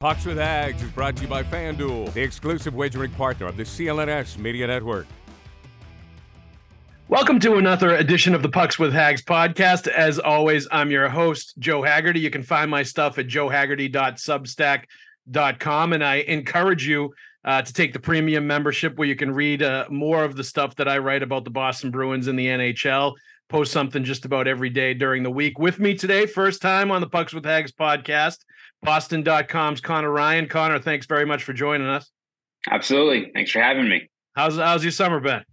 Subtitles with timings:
[0.00, 3.64] Pucks with Haggs is brought to you by FanDuel, the exclusive wagering partner of the
[3.64, 5.08] CLNS Media Network.
[7.08, 9.88] Welcome to another edition of the Pucks with Haggs podcast.
[9.88, 12.20] As always, I'm your host, Joe Haggerty.
[12.20, 15.92] You can find my stuff at joehaggerty.substack.com.
[15.92, 17.12] And I encourage you
[17.44, 20.76] uh, to take the premium membership where you can read uh, more of the stuff
[20.76, 23.16] that I write about the Boston Bruins and the NHL.
[23.48, 25.58] Post something just about every day during the week.
[25.58, 28.38] With me today, first time on the Pucks with Haggs podcast,
[28.82, 30.48] Boston.com's Conor Ryan.
[30.48, 32.10] Conor, thanks very much for joining us.
[32.70, 33.30] Absolutely.
[33.32, 34.10] Thanks for having me.
[34.34, 35.44] How's how's your summer been?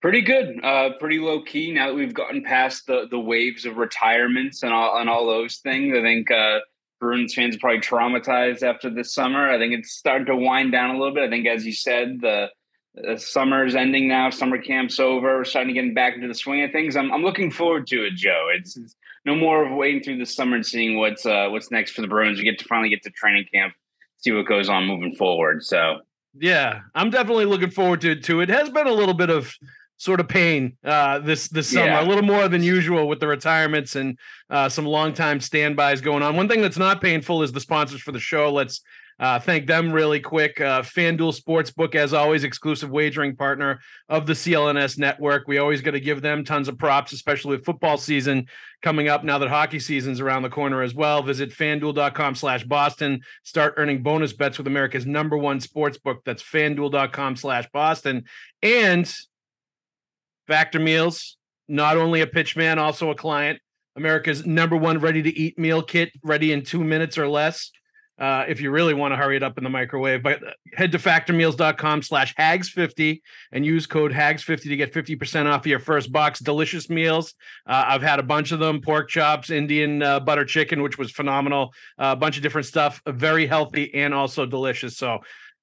[0.00, 0.58] Pretty good.
[0.64, 1.72] Uh, pretty low key.
[1.72, 5.56] Now that we've gotten past the the waves of retirements and all and all those
[5.56, 6.60] things, I think uh,
[7.00, 9.50] Bruins fans are probably traumatized after this summer.
[9.50, 11.24] I think it's starting to wind down a little bit.
[11.24, 12.48] I think, as you said, the,
[12.94, 14.30] the summer is ending now.
[14.30, 15.38] Summer camp's over.
[15.38, 16.96] We're starting to get back into the swing of things.
[16.96, 18.48] I'm I'm looking forward to it, Joe.
[18.54, 21.92] It's, it's no more of waiting through the summer and seeing what's uh, what's next
[21.92, 22.38] for the Bruins.
[22.38, 23.74] We get to finally get to training camp,
[24.18, 25.64] see what goes on moving forward.
[25.64, 26.00] So
[26.38, 28.40] yeah, I'm definitely looking forward to it too.
[28.40, 29.54] It has been a little bit of
[29.96, 32.04] sort of pain uh, this this summer, yeah.
[32.04, 34.18] a little more than usual with the retirements and
[34.50, 36.36] uh, some long time standbys going on.
[36.36, 38.52] One thing that's not painful is the sponsors for the show.
[38.52, 38.82] Let's
[39.18, 40.60] uh, thank them really quick.
[40.60, 45.46] Uh, FanDuel Sportsbook, as always, exclusive wagering partner of the CLNS network.
[45.46, 48.46] We always got to give them tons of props, especially with football season
[48.82, 51.22] coming up now that hockey season's around the corner as well.
[51.22, 53.20] Visit fanduel.com slash Boston.
[53.44, 56.18] Start earning bonus bets with America's number one sportsbook.
[56.24, 58.24] That's fanduel.com slash Boston.
[58.62, 59.12] And
[60.48, 61.36] Factor Meals,
[61.68, 63.60] not only a pitch man, also a client.
[63.94, 67.70] America's number one ready to eat meal kit, ready in two minutes or less
[68.22, 70.22] uh, if you really want to hurry it up in the microwave.
[70.22, 70.40] But
[70.74, 75.80] head to factormeals.com slash hags50 and use code hags50 to get 50% off of your
[75.80, 76.38] first box.
[76.38, 77.34] Delicious meals.
[77.66, 81.10] Uh, I've had a bunch of them pork chops, Indian uh, butter chicken, which was
[81.10, 84.96] phenomenal, a bunch of different stuff, very healthy and also delicious.
[84.96, 85.18] So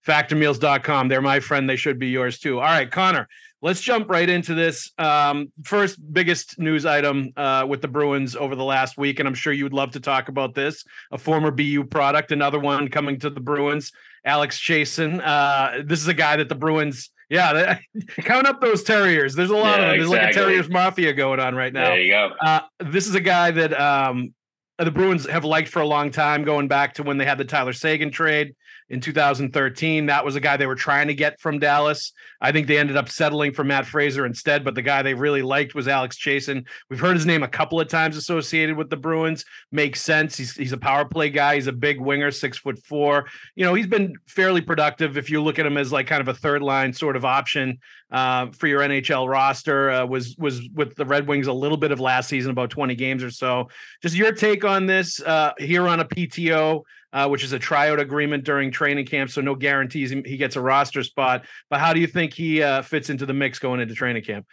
[0.05, 1.07] factormeals.com.
[1.07, 1.69] They're my friend.
[1.69, 2.59] They should be yours too.
[2.59, 3.29] All right, Conor
[3.61, 4.91] let's jump right into this.
[4.97, 9.33] Um, first, biggest news item uh, with the Bruins over the last week, and I'm
[9.33, 10.83] sure you would love to talk about this.
[11.11, 13.91] A former BU product, another one coming to the Bruins.
[14.25, 15.21] Alex Chiasson.
[15.23, 17.09] Uh, this is a guy that the Bruins.
[17.29, 17.77] Yeah,
[18.19, 19.35] count up those Terriers.
[19.35, 19.97] There's a lot yeah, of them.
[19.99, 20.25] There's exactly.
[20.25, 21.89] like a Terriers mafia going on right now.
[21.89, 22.31] There you go.
[22.41, 24.33] Uh, this is a guy that um,
[24.79, 27.45] the Bruins have liked for a long time, going back to when they had the
[27.45, 28.55] Tyler Seguin trade
[28.89, 30.07] in 2013.
[30.07, 32.11] That was a guy they were trying to get from Dallas.
[32.41, 35.41] I think they ended up settling for Matt Fraser instead, but the guy they really
[35.41, 36.65] liked was Alex Chiasson.
[36.89, 39.45] We've heard his name a couple of times associated with the Bruins.
[39.71, 40.37] Makes sense.
[40.37, 41.55] He's he's a power play guy.
[41.55, 43.27] He's a big winger, six foot four.
[43.55, 46.27] You know, he's been fairly productive if you look at him as like kind of
[46.27, 47.79] a third line sort of option
[48.11, 49.91] uh, for your NHL roster.
[49.91, 52.95] Uh, was was with the Red Wings a little bit of last season, about 20
[52.95, 53.69] games or so.
[54.01, 56.83] Just your take on this uh, here on a PTO
[57.13, 60.61] uh, which is a tryout agreement during training camp, so no guarantees he gets a
[60.61, 61.45] roster spot.
[61.69, 64.45] But how do you think he uh, fits into the mix going into training camp?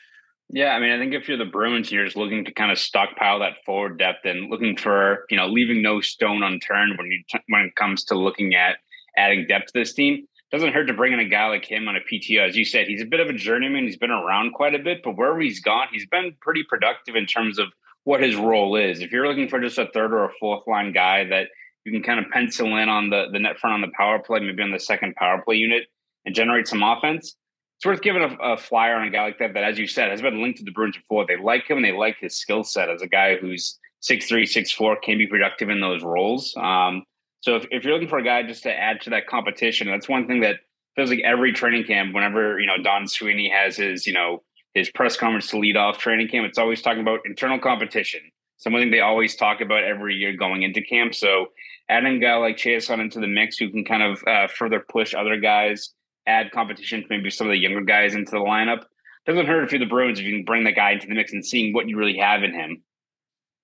[0.49, 2.79] Yeah, I mean, I think if you're the Bruins, you're just looking to kind of
[2.79, 7.41] stockpile that forward depth and looking for, you know, leaving no stone unturned when you
[7.49, 8.77] when it comes to looking at
[9.17, 10.27] adding depth to this team.
[10.53, 12.47] Doesn't hurt to bring in a guy like him on a PTO.
[12.49, 13.85] As you said, he's a bit of a journeyman.
[13.85, 17.27] He's been around quite a bit, but wherever he's gone, he's been pretty productive in
[17.27, 17.67] terms of
[18.05, 19.01] what his role is.
[19.01, 21.49] If you're looking for just a third or a fourth line guy that
[21.87, 24.41] you can kind of pencil in on the, the net front on the power play,
[24.41, 25.85] maybe on the second power play unit
[26.25, 27.37] and generate some offense.
[27.79, 30.11] It's worth giving a, a flyer on a guy like that, that, as you said,
[30.11, 31.27] has been linked to the Bruins before.
[31.27, 34.47] They like him and they like his skill set as a guy who's six three,
[34.47, 36.55] six four, can be productive in those roles.
[36.57, 37.05] Um,
[37.41, 40.09] so if, if you're looking for a guy just to add to that competition, that's
[40.09, 40.57] one thing that
[40.97, 44.43] feels like every training camp, whenever, you know, Don Sweeney has his, you know,
[44.75, 48.21] his press conference to lead off training camp, it's always talking about internal competition
[48.59, 51.15] something they always talk about every year going into camp.
[51.15, 51.47] So
[51.89, 55.15] adding a guy like Chiasson into the mix who can kind of uh, further push
[55.15, 55.91] other guys,
[56.27, 58.85] add competition to maybe some of the younger guys into the lineup.
[59.27, 61.33] Doesn't hurt if you're the Bruins if you can bring that guy into the mix
[61.33, 62.83] and seeing what you really have in him.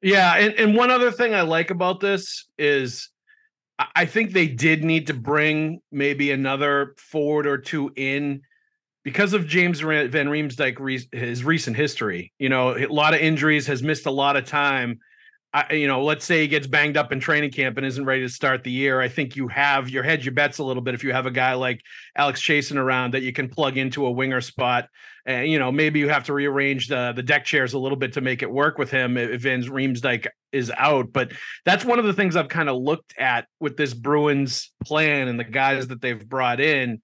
[0.00, 3.08] Yeah, and, and one other thing I like about this is
[3.96, 8.42] I think they did need to bring maybe another forward or two in
[9.04, 12.32] because of James Van Riemsdyk his recent history.
[12.38, 14.98] You know, a lot of injuries, has missed a lot of time.
[15.54, 18.22] I, you know, let's say he gets banged up in training camp and isn't ready
[18.22, 19.00] to start the year.
[19.00, 21.30] I think you have your hedge your bets a little bit if you have a
[21.30, 21.82] guy like
[22.16, 24.88] Alex Chiasson around that you can plug into a winger spot.
[25.26, 28.14] And you know, maybe you have to rearrange the the deck chairs a little bit
[28.14, 31.12] to make it work with him if Van Riemsdyk is out.
[31.12, 31.32] But
[31.66, 35.38] that's one of the things I've kind of looked at with this Bruins plan and
[35.38, 37.02] the guys that they've brought in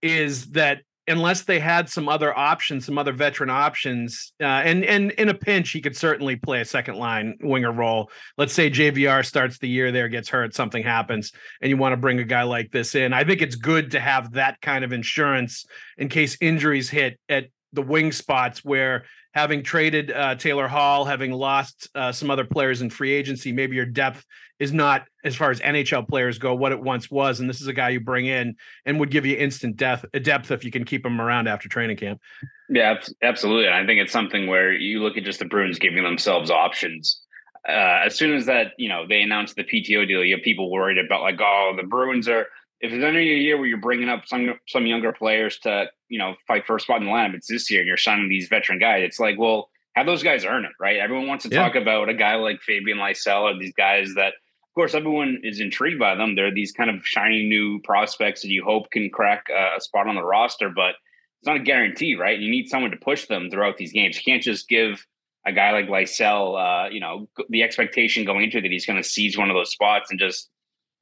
[0.00, 5.10] is that unless they had some other options, some other veteran options, uh, and and
[5.12, 8.10] in a pinch, he could certainly play a second line winger role.
[8.38, 11.96] Let's say JVR starts the year there, gets hurt, something happens, and you want to
[11.96, 13.12] bring a guy like this in.
[13.12, 15.66] I think it's good to have that kind of insurance
[15.98, 19.04] in case injuries hit at the wing spots where
[19.34, 23.74] having traded uh, Taylor Hall, having lost uh, some other players in free agency, maybe
[23.74, 24.24] your depth
[24.60, 27.40] is not as far as NHL players go what it once was.
[27.40, 28.54] And this is a guy you bring in
[28.86, 31.96] and would give you instant depth depth if you can keep him around after training
[31.96, 32.20] camp.
[32.68, 33.68] Yeah, absolutely.
[33.68, 37.20] I think it's something where you look at just the Bruins giving themselves options.
[37.68, 40.70] Uh, as soon as that, you know, they announced the PTO deal, you have people
[40.70, 42.46] worried about like, oh, the Bruins are.
[42.80, 46.34] If there's any year where you're bringing up some some younger players to, you know,
[46.46, 48.78] fight for a spot in the lineup, it's this year, and you're signing these veteran
[48.78, 49.02] guys.
[49.04, 50.98] It's like, well, have those guys earn it, right?
[50.98, 51.62] Everyone wants to yeah.
[51.62, 54.34] talk about a guy like Fabian Lysell or these guys that
[54.74, 56.34] of course, everyone is intrigued by them.
[56.34, 60.16] They're these kind of shiny new prospects that you hope can crack a spot on
[60.16, 60.96] the roster, but
[61.38, 62.36] it's not a guarantee, right?
[62.36, 64.16] You need someone to push them throughout these games.
[64.16, 65.06] You can't just give
[65.46, 69.08] a guy like Lysell, uh, you know, the expectation going into that he's going to
[69.08, 70.50] seize one of those spots and just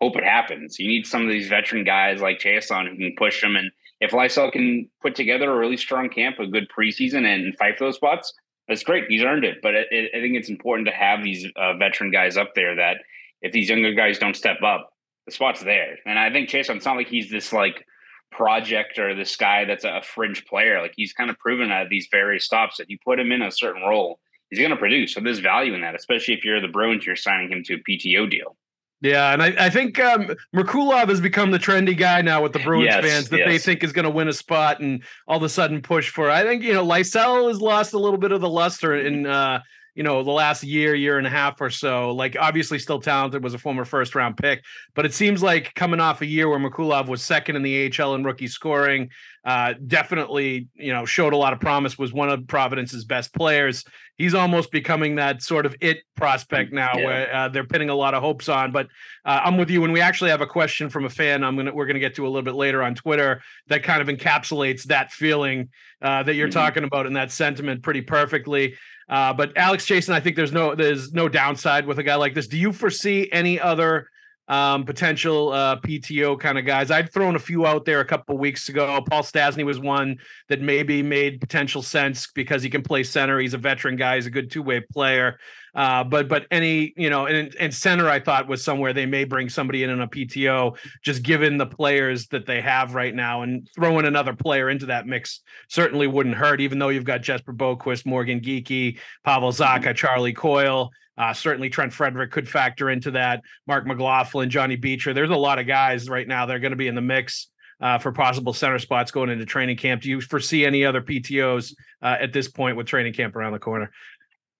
[0.02, 0.80] hope it happens.
[0.80, 3.54] You need some of these veteran guys like Chiasson who can push them.
[3.54, 3.70] And
[4.00, 7.84] if Lysell can put together a really strong camp, a good preseason, and fight for
[7.84, 8.34] those spots,
[8.66, 9.04] that's great.
[9.08, 9.58] He's earned it.
[9.62, 12.96] But I think it's important to have these uh, veteran guys up there that
[13.42, 14.92] if these younger guys don't step up,
[15.26, 15.98] the spot's there.
[16.04, 17.86] And I think Chase, it's not like he's this like
[18.32, 20.82] project or this guy that's a fringe player.
[20.82, 23.52] Like he's kind of proven at these various stops that you put him in a
[23.52, 24.18] certain role,
[24.50, 25.14] he's going to produce.
[25.14, 27.78] So there's value in that, especially if you're the Bruins, you're signing him to a
[27.78, 28.56] PTO deal.
[29.02, 32.60] Yeah, and I, I think um, Merkulov has become the trendy guy now with the
[32.60, 33.48] Bruins yes, fans that yes.
[33.48, 36.30] they think is going to win a spot and all of a sudden push for.
[36.30, 39.60] I think you know Lysell has lost a little bit of the luster in uh,
[39.96, 43.42] you know the last year year and a half or so like obviously still talented
[43.42, 44.62] was a former first round pick
[44.94, 48.14] but it seems like coming off a year where Merkulov was second in the AHL
[48.14, 49.10] in rookie scoring
[49.44, 53.84] uh, definitely you know showed a lot of promise was one of Providence's best players
[54.16, 57.04] he's almost becoming that sort of it prospect now yeah.
[57.04, 58.86] where uh, they're pinning a lot of hopes on but
[59.24, 61.74] uh, I'm with you and we actually have a question from a fan I'm gonna
[61.74, 65.10] we're gonna get to a little bit later on Twitter that kind of encapsulates that
[65.10, 66.58] feeling uh, that you're mm-hmm.
[66.58, 68.76] talking about and that sentiment pretty perfectly
[69.08, 72.34] uh, but Alex Chiasson, I think there's no there's no downside with a guy like
[72.34, 72.46] this.
[72.46, 74.08] Do you foresee any other
[74.48, 76.90] um, potential uh, PTO kind of guys?
[76.90, 79.00] I'd thrown a few out there a couple weeks ago.
[79.08, 80.18] Paul Stastny was one
[80.48, 83.38] that maybe made potential sense because he can play center.
[83.38, 84.16] He's a veteran guy.
[84.16, 85.38] He's a good two way player.
[85.74, 89.24] Uh, but but any you know and, and center I thought was somewhere they may
[89.24, 93.40] bring somebody in on a PTO just given the players that they have right now
[93.40, 97.54] and throwing another player into that mix certainly wouldn't hurt even though you've got Jesper
[97.54, 100.90] Boqvist, Morgan Geekie, Pavel Zacha, Charlie Coyle.
[101.22, 103.42] Uh, certainly Trent Frederic could factor into that.
[103.68, 105.14] Marc McLaughlin, Johnny Beecher.
[105.14, 107.46] There's a lot of guys right now that are going to be in the mix
[107.80, 110.02] uh, for possible center spots going into training camp.
[110.02, 113.60] Do you foresee any other PTOs uh, at this point with training camp around the
[113.60, 113.92] corner?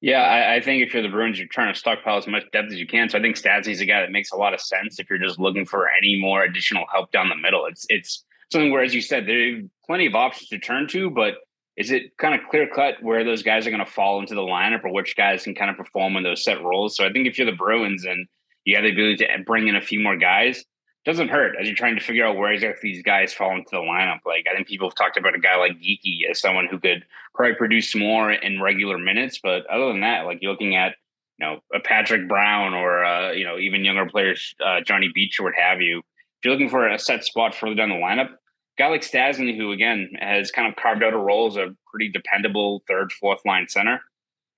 [0.01, 2.69] Yeah, I, I, think if you're the Bruins, you're trying to stockpile as much depth
[2.69, 3.09] as you can.
[3.09, 5.41] So I think Stastny's a guy that makes a lot of sense if you're just
[5.41, 7.67] looking for any more additional help down the middle.
[7.67, 11.11] It's it's something where, as you said, there are plenty of options to turn to,
[11.11, 11.39] but
[11.77, 14.43] is it kind of clear cut where those guys are going to fall into the
[14.43, 16.97] lineup or which guys can kind of perform in those set roles?
[16.97, 18.27] So I think if you're the Bruins and
[18.65, 20.65] you have the ability to bring in a few more guys,
[21.05, 23.79] doesn't hurt as you're trying to figure out where exactly these guys fall into the
[23.79, 24.21] lineup.
[24.25, 27.05] Like I think people have talked about a guy like Geekie as someone who could
[27.35, 30.95] probably produce more in regular minutes, but other than that, like you're looking at
[31.39, 35.43] you know a Patrick Brown or uh, you know even younger players, uh, Johnny Beecher
[35.43, 35.99] what have you.
[35.99, 38.31] If you're looking for a set spot further down the lineup,
[38.79, 42.11] guy like Stastny, who again has kind of carved out a role as a pretty
[42.11, 44.01] dependable third, fourth line center.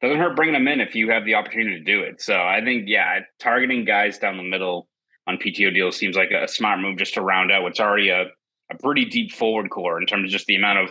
[0.01, 2.21] Doesn't hurt bringing them in if you have the opportunity to do it.
[2.21, 4.89] So I think, yeah, targeting guys down the middle
[5.27, 8.27] on PTO deals seems like a smart move just to round out what's already a,
[8.71, 10.91] a pretty deep forward core in terms of just the amount of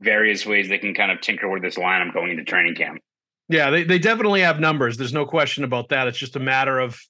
[0.00, 3.00] various ways they can kind of tinker with this lineup going into training camp.
[3.48, 4.96] Yeah, they, they definitely have numbers.
[4.96, 6.08] There's no question about that.
[6.08, 7.00] It's just a matter of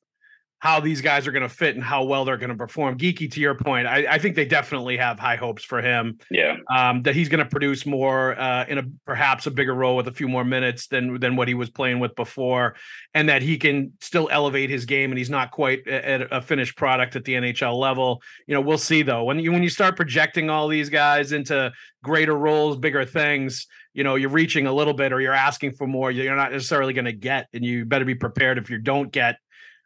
[0.60, 2.98] how these guys are going to fit and how well they're going to perform.
[2.98, 6.18] Geekie, to your point, I, I, think they definitely have high hopes for him.
[6.30, 9.96] Yeah, um, that he's going to produce more uh, in a perhaps a bigger role
[9.96, 12.76] with a few more minutes than than what he was playing with before,
[13.14, 15.10] and that he can still elevate his game.
[15.10, 18.22] And he's not quite at a finished product at the NHL level.
[18.46, 19.24] You know, we'll see though.
[19.24, 21.72] When you when you start projecting all these guys into
[22.04, 25.86] greater roles, bigger things, you know, you're reaching a little bit or you're asking for
[25.86, 26.10] more.
[26.10, 29.36] You're not necessarily going to get, and you better be prepared if you don't get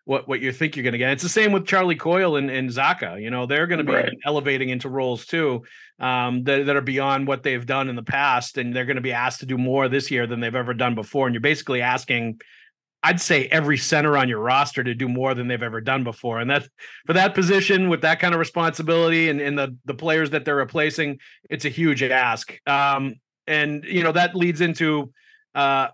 [0.04, 1.12] what what you think you're going to get.
[1.12, 3.20] It's the same with Charlie Coyle and, and Zacha.
[3.20, 4.12] You know, they're going to be right.
[4.24, 5.62] elevating into roles too
[5.98, 9.02] um, that, that are beyond what they've done in the past, and they're going to
[9.02, 11.26] be asked to do more this year than they've ever done before.
[11.26, 12.40] And you're basically asking.
[13.06, 16.38] I'd say every center on your roster to do more than they've ever done before.
[16.38, 16.66] And that's
[17.04, 20.56] for that position with that kind of responsibility and, and the the players that they're
[20.56, 21.18] replacing,
[21.50, 22.58] it's a huge ask.
[22.66, 25.12] Um, and you know, that leads into
[25.54, 25.88] uh,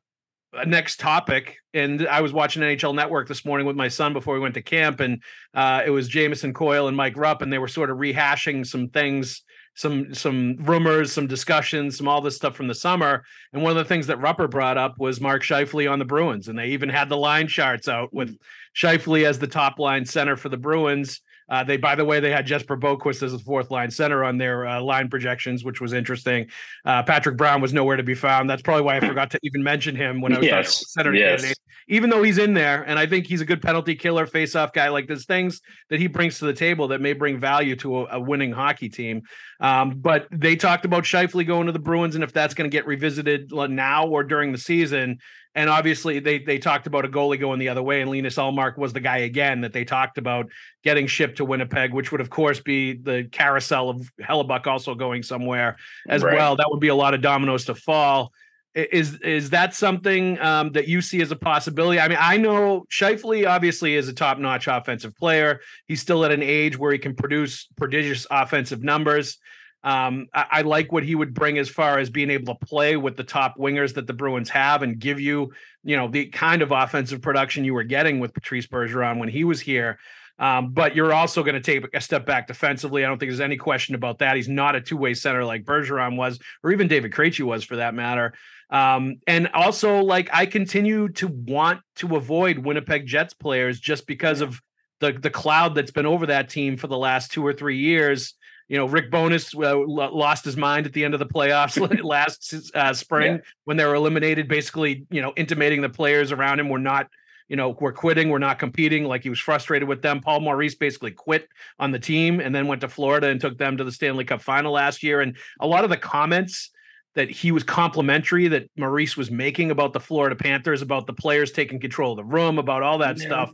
[0.67, 1.57] next topic.
[1.73, 4.63] And i was watching nhl network this morning with my son before we went to
[4.63, 5.23] camp and
[5.55, 8.89] uh, it was jamison coyle and mike rupp and they were sort of rehashing some
[8.89, 9.43] things
[9.77, 13.23] some some rumors some discussions some all this stuff from the summer.
[13.53, 16.49] And one of the things that rupper brought up was mark Scheifele on the bruins
[16.49, 18.37] and they even had the line charts out with
[18.75, 22.31] Scheifele as the top line center for the bruins uh, they, by the way, they
[22.31, 25.93] had Jesper Boqvist as a fourth line center on their uh, line projections, which was
[25.93, 26.47] interesting.
[26.85, 28.49] Uh, Patrick Brown was nowhere to be found.
[28.49, 30.75] That's probably why I forgot to even mention him when I was yes.
[30.75, 31.41] talking center yes.
[31.41, 31.59] candidate.
[31.89, 34.91] Even though he's in there, and I think he's a good penalty killer, face-off guy.
[34.91, 38.07] Like there's things that he brings to the table that may bring value to a,
[38.13, 39.23] a winning hockey team.
[39.59, 42.75] Um, but they talked about Scheifele going to the Bruins, and if that's going to
[42.75, 45.19] get revisited now or during the season,
[45.55, 48.79] and obviously, they they talked about a goalie going the other way, and Linus Ullmark
[48.79, 50.47] was the guy again that they talked about
[50.85, 55.25] getting shipped to Winnipeg, which would of course be the carousel of Hellebuyck also going
[55.25, 55.77] somewhere
[56.09, 56.35] as right.
[56.35, 56.55] well.
[56.55, 58.33] That would be a lot of dominoes to fall.
[58.75, 61.99] Is is that something um, that you see as a possibility?
[61.99, 65.61] I mean, I know Scheifele obviously is a top notch offensive player.
[65.87, 69.39] He's still at an age where he can produce prodigious offensive numbers.
[69.83, 72.97] Um, I, I, like what he would bring as far as being able to play
[72.99, 76.61] with the top wingers that the Bruins have and give you, you know, the kind
[76.61, 79.99] of offensive production you were getting with Patrice Bergeron when he was here.
[80.39, 83.05] Um, but you're also going to take a step back defensively.
[83.05, 84.37] I don't think there's any question about that.
[84.37, 87.95] He's not a two-way center like Bergeron was, or even David Krejci was for that
[87.95, 88.35] matter.
[88.71, 94.41] Um, and also, like I continue to want to avoid Winnipeg Jets players just because
[94.41, 94.61] of
[95.01, 98.35] the the cloud that's been over that team for the last two or three years
[98.71, 102.55] you know, Rick Bowness uh, lost his mind at the end of the playoffs last
[102.73, 103.41] uh, spring yeah.
[103.65, 107.09] when they were eliminated, basically, you know, intimating the players around him were not,
[107.49, 109.07] you know, we're quitting, we're not competing.
[109.07, 110.21] Like he was frustrated with them.
[110.21, 111.49] Paul Maurice basically quit
[111.81, 114.41] on the team and then went to Florida and took them to the Stanley Cup
[114.41, 115.21] final last year.
[115.21, 116.71] And a lot of the comments
[117.17, 121.51] that he was complimentary that Maurice was making about the Florida Panthers, about the players
[121.51, 123.27] taking control of the room, about all that yeah.
[123.27, 123.51] stuff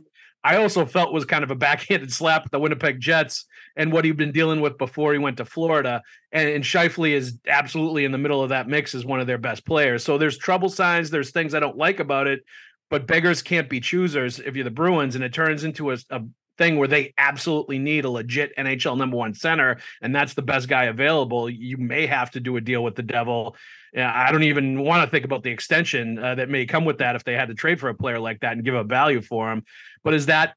[0.47, 4.05] I also felt was kind of a backhanded slap at the Winnipeg Jets and what
[4.05, 6.01] he'd been dealing with before he went to Florida.
[6.31, 9.37] And, and Scheifele is absolutely in the middle of that mix as one of their
[9.37, 10.05] best players.
[10.05, 11.09] So there's trouble signs.
[11.09, 12.45] There's things I don't like about it,
[12.89, 15.15] but beggars can't be choosers if you're the Bruins.
[15.15, 16.21] And it turns into a, a
[16.57, 20.69] thing where they absolutely need a legit NHL number one center, and that's the best
[20.69, 21.49] guy available.
[21.49, 23.57] You may have to do a deal with the devil
[23.97, 27.15] I don't even want to think about the extension uh, that may come with that
[27.15, 29.51] if they had to trade for a player like that and give up value for
[29.51, 29.63] him.
[30.03, 30.53] But is that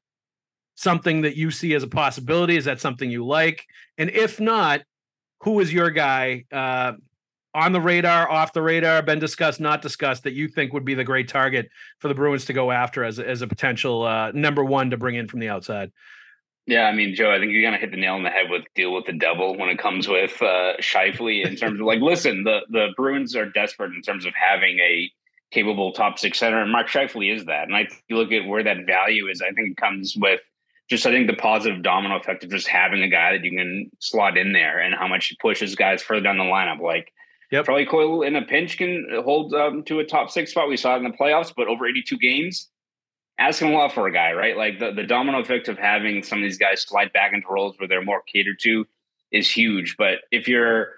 [0.75, 2.57] something that you see as a possibility?
[2.57, 3.65] Is that something you like?
[3.97, 4.81] And if not,
[5.41, 6.93] who is your guy uh,
[7.53, 10.93] on the radar, off the radar, been discussed, not discussed that you think would be
[10.93, 11.69] the great target
[11.99, 15.15] for the Bruins to go after as, as a potential uh, number one to bring
[15.15, 15.91] in from the outside?
[16.67, 18.63] Yeah, I mean, Joe, I think you're gonna hit the nail on the head with
[18.75, 22.43] deal with the devil when it comes with uh Scheifele in terms of like, listen,
[22.43, 25.11] the the Bruins are desperate in terms of having a
[25.51, 27.63] capable top six center, and Mark Scheifele is that.
[27.63, 30.39] And I you look at where that value is, I think it comes with
[30.89, 33.89] just I think the positive domino effect of just having a guy that you can
[33.99, 36.79] slot in there and how much he pushes guys further down the lineup.
[36.79, 37.11] Like
[37.49, 37.65] yep.
[37.65, 40.69] Charlie Coyle in a pinch can hold um, to a top six spot.
[40.69, 42.69] We saw it in the playoffs, but over 82 games,
[43.41, 44.55] asking a lot for a guy, right?
[44.55, 47.77] Like the, the domino effect of having some of these guys slide back into roles
[47.79, 48.85] where they're more catered to
[49.31, 49.95] is huge.
[49.97, 50.89] But if you're,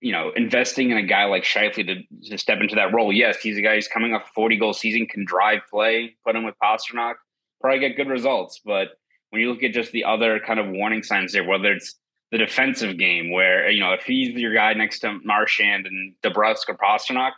[0.00, 3.38] you know, investing in a guy like Scheifele to, to step into that role, yes,
[3.38, 6.44] he's a guy who's coming off a 40 goal season, can drive play, put him
[6.44, 7.14] with Pastrnak,
[7.62, 8.60] probably get good results.
[8.64, 8.88] But
[9.30, 11.94] when you look at just the other kind of warning signs there, whether it's
[12.30, 16.68] the defensive game where, you know, if he's your guy next to Marchand and DeBrusk
[16.68, 17.32] or Pastrnak,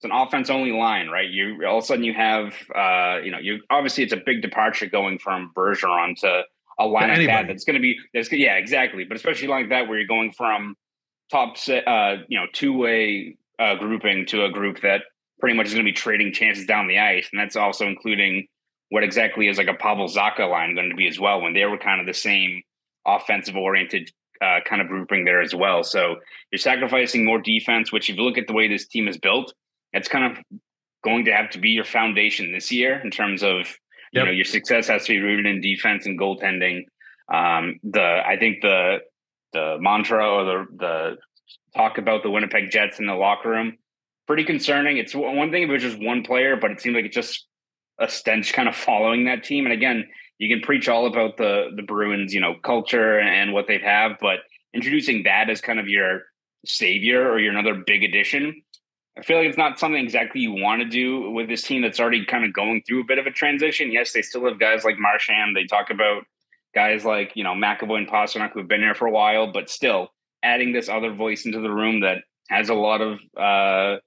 [0.00, 1.28] it's an offense only line, right?
[1.28, 4.40] You all of a sudden you have, uh, you know, you obviously it's a big
[4.40, 6.44] departure going from Bergeron to
[6.78, 7.46] a line like that.
[7.48, 9.04] That's going to be, that's yeah, exactly.
[9.04, 10.74] But especially like that, where you're going from
[11.30, 15.02] top, uh, you know, two way uh, grouping to a group that
[15.38, 18.46] pretty much is going to be trading chances down the ice, and that's also including
[18.88, 21.66] what exactly is like a Pavel Zacha line going to be as well when they
[21.66, 22.62] were kind of the same
[23.06, 25.84] offensive oriented uh, kind of grouping there as well.
[25.84, 26.16] So
[26.50, 29.52] you're sacrificing more defense, which if you look at the way this team is built,
[29.92, 30.44] it's kind of
[31.04, 33.66] going to have to be your foundation this year in terms of
[34.12, 34.26] you yep.
[34.26, 36.84] know your success has to be rooted in defense and goaltending.
[37.32, 38.98] Um, the I think the
[39.52, 41.16] the mantra or the the
[41.76, 43.78] talk about the Winnipeg Jets in the locker room
[44.26, 44.96] pretty concerning.
[44.96, 47.46] It's one thing if it was just one player, but it seemed like it's just
[47.98, 49.64] a stench kind of following that team.
[49.66, 50.04] And again,
[50.38, 54.12] you can preach all about the the Bruins, you know, culture and what they have,
[54.20, 54.38] but
[54.72, 56.22] introducing that as kind of your
[56.64, 58.62] savior or your another big addition,
[59.20, 62.00] I feel like it's not something exactly you want to do with this team that's
[62.00, 63.92] already kind of going through a bit of a transition.
[63.92, 65.54] Yes, they still have guys like Marchand.
[65.54, 66.22] They talk about
[66.74, 70.08] guys like you know McAvoy and Pastrnak who've been here for a while, but still
[70.42, 73.98] adding this other voice into the room that has a lot of uh,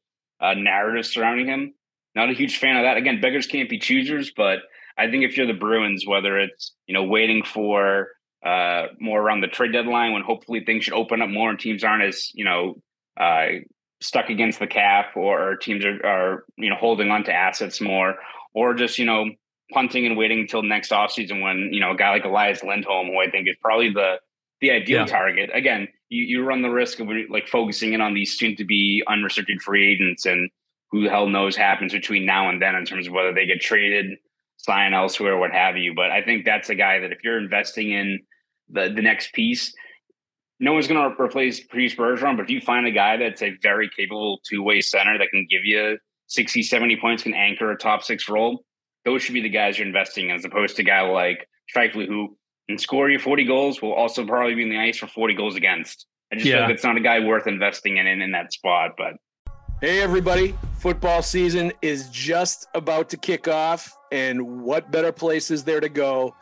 [0.43, 1.75] uh, narrative surrounding him.
[2.15, 2.97] Not a huge fan of that.
[2.97, 4.59] Again, beggars can't be choosers, but
[4.97, 8.07] I think if you're the Bruins, whether it's you know waiting for
[8.43, 11.83] uh, more around the trade deadline when hopefully things should open up more and teams
[11.83, 12.81] aren't as you know
[13.19, 13.59] uh,
[14.03, 18.15] stuck against the cap or teams are, are you know holding on to assets more
[18.53, 19.25] or just you know
[19.71, 23.19] punting and waiting until next offseason when you know a guy like Elias Lindholm who
[23.19, 24.15] I think is probably the
[24.61, 25.05] the ideal yeah.
[25.05, 28.65] target again you, you run the risk of like focusing in on these soon to
[28.65, 30.49] be unrestricted free agents and
[30.91, 33.61] who the hell knows happens between now and then in terms of whether they get
[33.61, 34.17] traded
[34.63, 35.93] sign elsewhere, what have you.
[35.93, 38.19] But I think that's a guy that if you're investing in
[38.69, 39.73] the the next piece,
[40.59, 42.37] no one's going to replace Patrice Bergeron.
[42.37, 45.47] But if you find a guy that's a very capable two way center that can
[45.49, 48.63] give you 60, 70 points, can anchor a top six role,
[49.05, 52.07] those should be the guys you're investing in, as opposed to a guy like Scheifele,
[52.07, 52.37] who
[52.69, 55.55] can score you 40 goals, will also probably be in the ice for 40 goals
[55.55, 56.05] against.
[56.31, 56.55] I just yeah.
[56.55, 58.91] feel like it's not a guy worth investing in, in in that spot.
[58.97, 59.15] But
[59.83, 60.55] Hey, everybody.
[60.79, 63.93] Football season is just about to kick off.
[64.13, 66.33] And what better place is there to go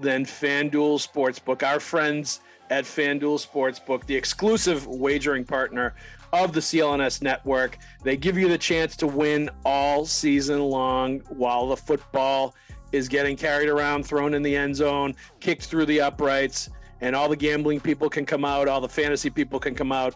[0.00, 1.62] than FanDuel Sportsbook?
[1.62, 2.40] Our friends
[2.70, 5.94] at FanDuel Sportsbook, the exclusive wagering partner
[6.32, 7.76] of the CLNS network.
[8.04, 12.54] They give you the chance to win all season long while the football
[12.92, 17.28] is getting carried around, thrown in the end zone, kicked through the uprights, and all
[17.28, 20.14] the gambling people can come out, all the fantasy people can come out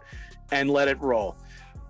[0.53, 1.37] and let it roll.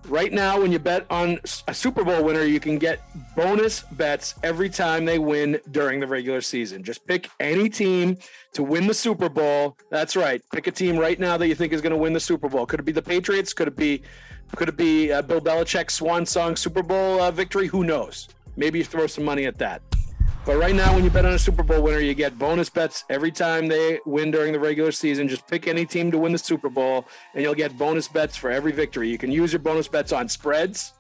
[0.09, 3.01] Right now, when you bet on a Super Bowl winner, you can get
[3.35, 6.83] bonus bets every time they win during the regular season.
[6.83, 8.19] Just pick any team
[8.53, 9.79] to win the Super Bowl.
[9.91, 10.43] That's right.
[10.53, 12.67] Pick a team right now that you think is going to win the Super Bowl.
[12.67, 13.55] Could it be the Patriots?
[13.55, 14.03] Could it be
[14.57, 17.67] could it be uh, Bill Belichick's swan song Super Bowl uh, victory?
[17.67, 18.29] Who knows?
[18.57, 19.83] Maybe you throw some money at that.
[20.47, 23.05] But right now, when you bet on a Super Bowl winner, you get bonus bets
[23.09, 25.27] every time they win during the regular season.
[25.27, 28.51] Just pick any team to win the Super Bowl, and you'll get bonus bets for
[28.51, 29.09] every victory.
[29.09, 30.93] You can use your bonus bets on spreads,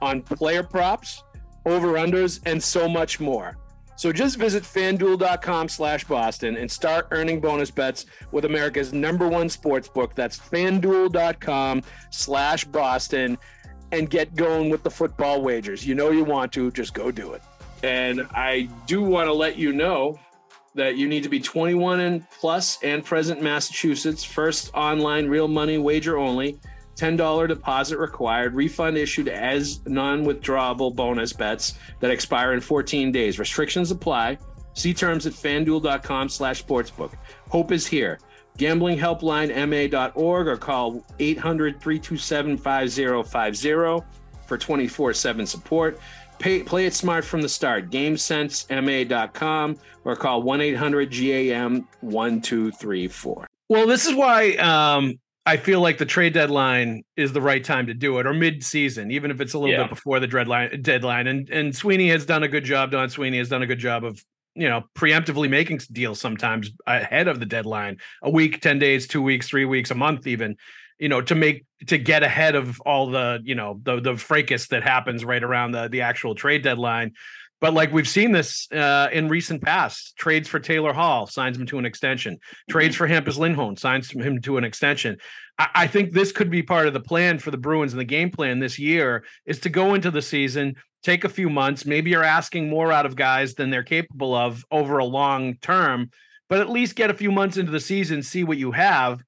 [0.00, 1.24] on player props,
[1.64, 3.56] over-unders, and so much more.
[3.96, 9.48] So just visit fanduel.com slash Boston and start earning bonus bets with America's number one
[9.48, 10.14] sports book.
[10.14, 13.36] That's fanduel.com slash Boston
[13.90, 15.84] and get going with the football wagers.
[15.84, 17.42] You know you want to, just go do it.
[17.82, 20.18] And I do want to let you know
[20.74, 24.22] that you need to be 21 and plus and present Massachusetts.
[24.22, 26.60] First online real money wager only.
[26.96, 28.54] $10 deposit required.
[28.54, 33.38] Refund issued as non-withdrawable bonus bets that expire in 14 days.
[33.38, 34.38] Restrictions apply.
[34.72, 37.12] See terms at fanduel.com slash sportsbook.
[37.48, 38.18] Hope is here.
[38.56, 44.06] Gambling helpline ma.org or call 800 327 5050
[44.46, 45.98] for 24 7 support.
[46.38, 47.90] Pay, play it smart from the start.
[47.90, 53.46] GameSenseMA.com or call 1 800 GAM 1234.
[53.68, 57.86] Well, this is why um, I feel like the trade deadline is the right time
[57.86, 59.82] to do it, or mid-season, even if it's a little yeah.
[59.84, 60.82] bit before the deadline.
[60.82, 62.90] Deadline, and and Sweeney has done a good job.
[62.90, 64.22] Don Sweeney has done a good job of
[64.54, 69.22] you know preemptively making deals sometimes ahead of the deadline, a week, ten days, two
[69.22, 70.56] weeks, three weeks, a month, even
[70.98, 74.68] you know to make to get ahead of all the you know the the fracas
[74.68, 77.12] that happens right around the the actual trade deadline
[77.60, 81.66] but like we've seen this uh, in recent past, trades for Taylor Hall signs him
[81.66, 82.38] to an extension.
[82.68, 83.04] Trades mm-hmm.
[83.04, 85.16] for Hampus Lindholm signs him to an extension.
[85.58, 88.04] I, I, think this could be part of the plan for the Bruins and the
[88.04, 91.86] game plan this year is to go into the season, take a few months.
[91.86, 96.10] Maybe you're asking more out of guys than they're capable of over a long term,
[96.50, 99.22] but at least get a few months into the season, see what you have,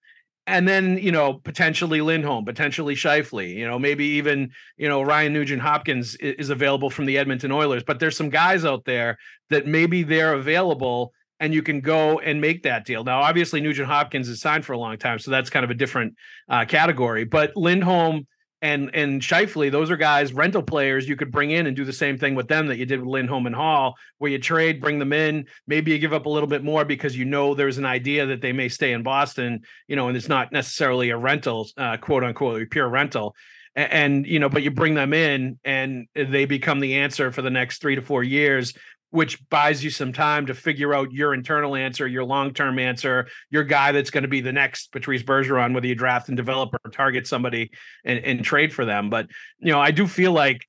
[0.49, 5.33] and then you know potentially Lindholm, potentially Scheifele, you know maybe even you know Ryan
[5.33, 7.85] Nugent Hopkins is available from the Edmonton Oilers.
[7.85, 9.19] But there's some guys out there
[9.51, 13.05] that maybe they're available and you can go and make that deal.
[13.05, 15.75] Now, obviously Nugent Hopkins is signed for a long time, so that's kind of a
[15.75, 16.15] different
[16.49, 17.25] uh, category.
[17.25, 18.27] But Lindholm
[18.61, 21.93] and and Scheifele, those are guys, rental players you could bring in and do the
[21.93, 24.99] same thing with them that you did with Lindholm and Hall, where you trade, bring
[24.99, 25.47] them in.
[25.67, 28.41] Maybe you give up a little bit more because you know there's an idea that
[28.41, 32.25] they may stay in Boston, you know, and it's not necessarily a rental, uh, quote
[32.25, 33.37] unquote, pure rental.
[33.77, 37.43] And, and you know, but you bring them in and they become the answer for
[37.43, 38.75] the next three to four years
[39.11, 43.65] which buys you some time to figure out your internal answer, your long-term answer, your
[43.65, 46.91] guy that's going to be the next Patrice Bergeron, whether you draft and develop or
[46.91, 47.71] target somebody
[48.05, 49.09] and, and trade for them.
[49.09, 49.29] But
[49.61, 50.67] you know, I do feel like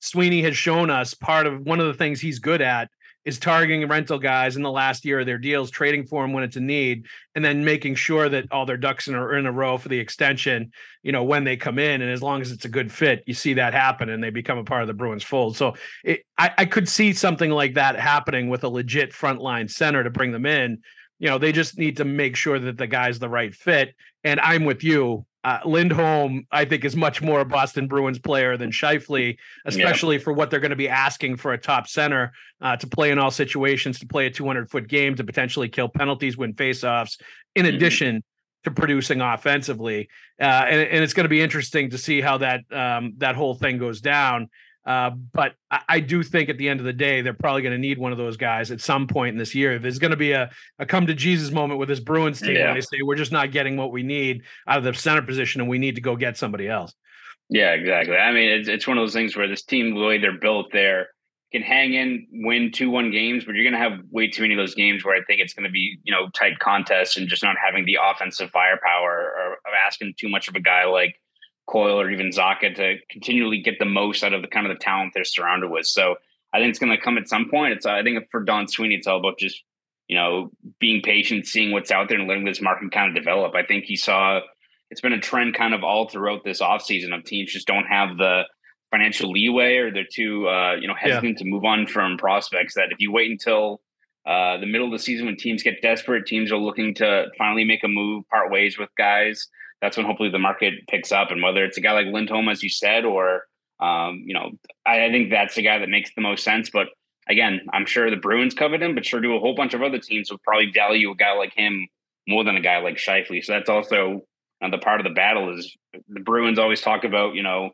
[0.00, 2.88] Sweeney has shown us part of one of the things he's good at
[3.24, 6.42] is targeting rental guys in the last year of their deals, trading for them when
[6.42, 9.52] it's a need, and then making sure that all their ducks in a, in a
[9.52, 12.02] row for the extension, you know, when they come in.
[12.02, 14.58] And as long as it's a good fit, you see that happen and they become
[14.58, 15.56] a part of the Bruins fold.
[15.56, 20.02] So it, I, I could see something like that happening with a legit frontline center
[20.02, 20.82] to bring them in.
[21.18, 23.94] You know, they just need to make sure that the guy's the right fit.
[24.24, 25.24] And I'm with you.
[25.44, 30.22] Uh, Lindholm, I think, is much more a Boston Bruins player than Scheifele, especially yeah.
[30.22, 33.18] for what they're going to be asking for a top center uh, to play in
[33.18, 37.20] all situations, to play a 200 foot game, to potentially kill penalties, win faceoffs,
[37.56, 37.74] in mm-hmm.
[37.74, 38.24] addition
[38.64, 40.08] to producing offensively.
[40.40, 43.54] Uh, and, and, it's going to be interesting to see how that um, that whole
[43.54, 44.48] thing goes down.
[44.84, 47.72] Uh, but I, I, do think at the end of the day, they're probably going
[47.72, 49.74] to need one of those guys at some point in this year.
[49.74, 52.56] If there's going to be a, a come to Jesus moment with this Bruins team
[52.56, 52.74] yeah.
[52.74, 55.70] they say we're just not getting what we need out of the center position, and
[55.70, 56.92] we need to go get somebody else.
[57.48, 58.16] Yeah, exactly.
[58.16, 60.72] I mean, it's it's one of those things where this team, the way they're built,
[60.72, 61.08] there
[61.52, 64.54] can hang in, win two one games, but you're going to have way too many
[64.54, 67.28] of those games where I think it's going to be you know tight contests and
[67.28, 71.14] just not having the offensive firepower or, or asking too much of a guy like
[71.72, 74.84] Coyle or even Zacha to continually get the most out of the kind of the
[74.84, 75.86] talent they're surrounded with.
[75.86, 76.16] So
[76.52, 77.72] I think it's going to come at some point.
[77.72, 79.62] It's I think for Don Sweeney, it's all about just
[80.06, 83.54] you know being patient, seeing what's out there, and letting this market kind of develop.
[83.54, 84.40] I think he saw
[84.90, 88.18] it's been a trend kind of all throughout this offseason of teams just don't have
[88.18, 88.42] the
[88.90, 91.44] financial leeway or they're too uh, you know hesitant yeah.
[91.44, 92.74] to move on from prospects.
[92.74, 93.80] That if you wait until
[94.26, 97.64] uh, the middle of the season when teams get desperate, teams are looking to finally
[97.64, 99.48] make a move, part ways with guys
[99.82, 101.30] that's when hopefully the market picks up.
[101.30, 103.42] And whether it's a guy like Lindholm, as you said, or
[103.80, 104.52] um, you know,
[104.86, 106.70] I, I, think that's the guy that makes the most sense.
[106.70, 106.86] But
[107.28, 109.98] again, I'm sure the Bruins covet him, but sure do a whole bunch of other
[109.98, 111.88] teams would probably value a guy like him
[112.28, 113.44] more than a guy like Scheifele.
[113.44, 114.22] So that's also
[114.60, 115.76] the part of the battle is
[116.08, 117.70] the Bruins always talk about, you know,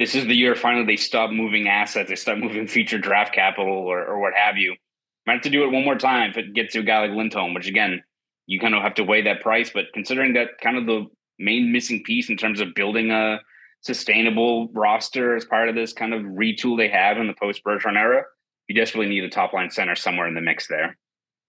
[0.00, 3.72] this is the year finally they stop moving assets, they stop moving future draft capital
[3.72, 4.74] or, or what have you.
[5.26, 7.16] Might have to do it one more time if it gets to a guy like
[7.16, 8.02] Lindholm, which again,
[8.46, 9.70] you kind of have to weigh that price.
[9.72, 11.06] But considering that kind of the
[11.38, 13.40] main missing piece in terms of building a
[13.80, 17.96] sustainable roster as part of this kind of retool they have in the post Bergeron
[17.96, 18.22] era.
[18.68, 20.96] You desperately need a top line center somewhere in the mix there.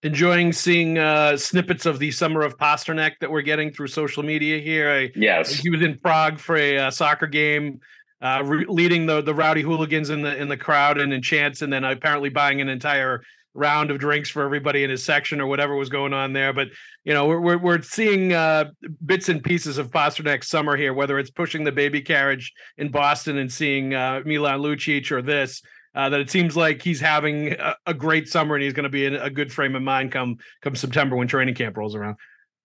[0.03, 4.59] Enjoying seeing uh, snippets of the summer of Pastrnak that we're getting through social media
[4.59, 4.91] here.
[4.91, 7.79] I, yes, he was in Prague for a uh, soccer game,
[8.21, 11.63] uh, re- leading the the rowdy hooligans in the in the crowd and in chants,
[11.63, 13.23] and then apparently buying an entire
[13.57, 16.53] round of drinks for everybody in his section or whatever was going on there.
[16.53, 16.69] But
[17.03, 18.65] you know, we're we're, seeing uh,
[19.05, 23.37] bits and pieces of Pastrnak's summer here, whether it's pushing the baby carriage in Boston
[23.37, 25.61] and seeing uh, Milan Lucic or this.
[25.95, 28.89] Uh, that it seems like he's having a, a great summer and he's going to
[28.89, 32.15] be in a good frame of mind come come September when training camp rolls around.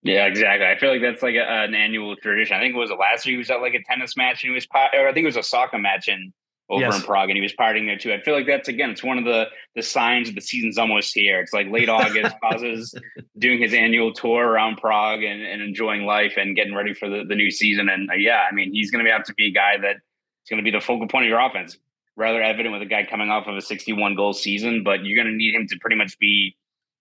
[0.03, 0.67] Yeah, exactly.
[0.67, 2.57] I feel like that's like a, an annual tradition.
[2.57, 4.51] I think it was the last year he was at like a tennis match and
[4.51, 6.33] he was, or I think it was a soccer match and
[6.71, 6.97] over yes.
[6.97, 8.13] in Prague, and he was partying there too.
[8.13, 11.15] I feel like that's again, it's one of the the signs of the season's almost
[11.15, 11.41] here.
[11.41, 12.95] It's like late August, Pasta's
[13.39, 17.25] doing his annual tour around Prague and, and enjoying life and getting ready for the,
[17.27, 17.89] the new season.
[17.89, 20.51] And uh, yeah, I mean, he's going to have to be a guy that is
[20.51, 21.77] going to be the focal point of your offense.
[22.17, 25.33] Rather evident with a guy coming off of a 61 goal season, but you're going
[25.33, 26.57] to need him to pretty much be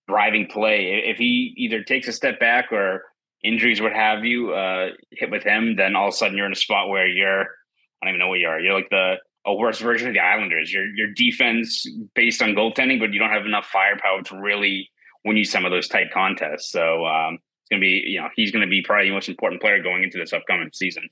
[0.08, 1.04] driving play.
[1.06, 3.04] If he either takes a step back or
[3.44, 6.54] injuries, what have you, uh, hit with him, then all of a sudden you're in
[6.54, 7.42] a spot where you're
[8.02, 8.60] I don't even know where you are.
[8.60, 9.16] You're like the
[9.46, 10.72] a worse version of the Islanders.
[10.72, 14.90] Your your defense based on goaltending, but you don't have enough firepower to really
[15.26, 16.72] win you some of those tight contests.
[16.72, 19.82] So um, it's gonna be you know he's gonna be probably the most important player
[19.82, 21.10] going into this upcoming season.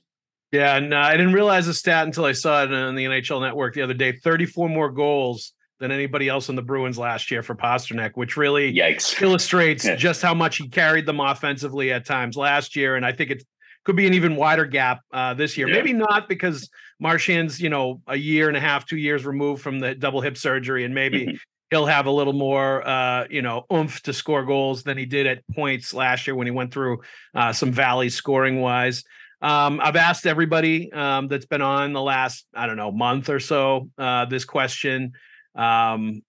[0.52, 3.40] Yeah, and uh, I didn't realize the stat until I saw it on the NHL
[3.40, 4.12] Network the other day.
[4.12, 8.72] Thirty-four more goals than anybody else in the Bruins last year for Pastrnak, which really
[8.72, 9.20] Yikes.
[9.22, 9.96] illustrates yeah.
[9.96, 12.96] just how much he carried them offensively at times last year.
[12.96, 13.44] And I think it
[13.84, 15.68] could be an even wider gap uh, this year.
[15.68, 15.74] Yeah.
[15.74, 19.80] Maybe not because Marchand's, you know, a year and a half, two years removed from
[19.80, 21.36] the double hip surgery, and maybe mm-hmm.
[21.70, 25.26] he'll have a little more, uh, you know, oomph to score goals than he did
[25.26, 27.00] at points last year when he went through
[27.34, 29.02] uh, some valleys scoring wise.
[29.42, 33.40] Um, I've asked everybody um, that's been on the last, I don't know, month or
[33.40, 35.12] so uh, this question.
[35.54, 36.22] Um,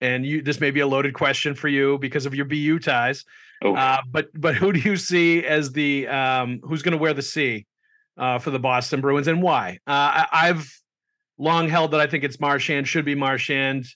[0.00, 3.24] and you, this may be a loaded question for you because of your BU ties.
[3.64, 7.22] Uh, but but who do you see as the um, who's going to wear the
[7.22, 7.66] C?
[8.16, 9.78] uh, for the Boston Bruins and why.
[9.86, 10.68] Uh, I, have
[11.38, 13.86] long held that I think it's Marchand, should be Marchand.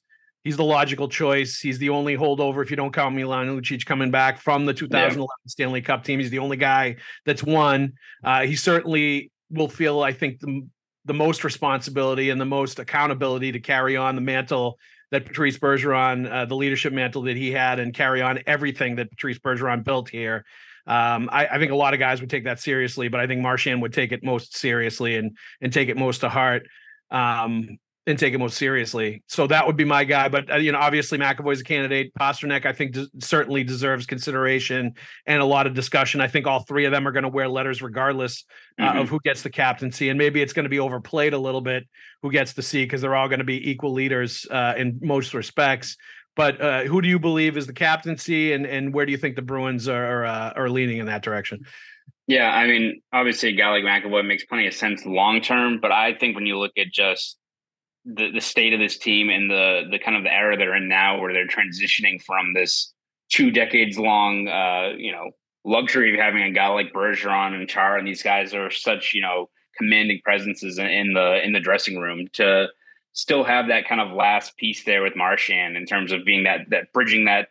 [0.44, 1.60] He's the logical choice.
[1.60, 5.26] He's the only holdover, if you don't count Milan Lucic coming back from the 2011
[5.26, 5.48] yeah.
[5.48, 6.18] Stanley Cup team.
[6.18, 6.96] He's the only guy
[7.26, 7.94] that's won.
[8.24, 10.66] Uh, he certainly will feel, I think, the,
[11.04, 14.78] the most responsibility and the most accountability to carry on the mantle
[15.10, 19.10] that Patrice Bergeron, uh, the leadership mantle that he had, and carry on everything that
[19.10, 20.44] Patrice Bergeron built here.
[20.86, 23.42] Um, I, I, think a lot of guys would take that seriously, but I think
[23.42, 26.66] Marchand would take it most seriously and and take it most to heart.
[27.10, 29.22] Um, and take it most seriously.
[29.26, 30.28] So that would be my guy.
[30.28, 32.12] But uh, you know, obviously McAvoy's a candidate.
[32.18, 34.94] Pastrnak, I think, des- certainly deserves consideration
[35.26, 36.20] and a lot of discussion.
[36.20, 38.44] I think all three of them are going to wear letters regardless
[38.78, 38.98] uh, mm-hmm.
[38.98, 41.86] of who gets the captaincy, and maybe it's going to be overplayed a little bit
[42.22, 45.34] who gets the C because they're all going to be equal leaders uh, in most
[45.34, 45.96] respects.
[46.36, 49.36] But uh, who do you believe is the captaincy, and and where do you think
[49.36, 51.60] the Bruins are uh, are leaning in that direction?
[52.26, 55.90] Yeah, I mean, obviously, a guy like McAvoy makes plenty of sense long term, but
[55.90, 57.39] I think when you look at just
[58.04, 60.88] the the state of this team and the the kind of the era they're in
[60.88, 62.92] now, where they're transitioning from this
[63.30, 65.30] two decades long, uh, you know,
[65.64, 69.22] luxury of having a guy like Bergeron and Chara, and these guys are such you
[69.22, 72.68] know commanding presences in the in the dressing room to
[73.12, 76.60] still have that kind of last piece there with Marchand in terms of being that
[76.70, 77.48] that bridging that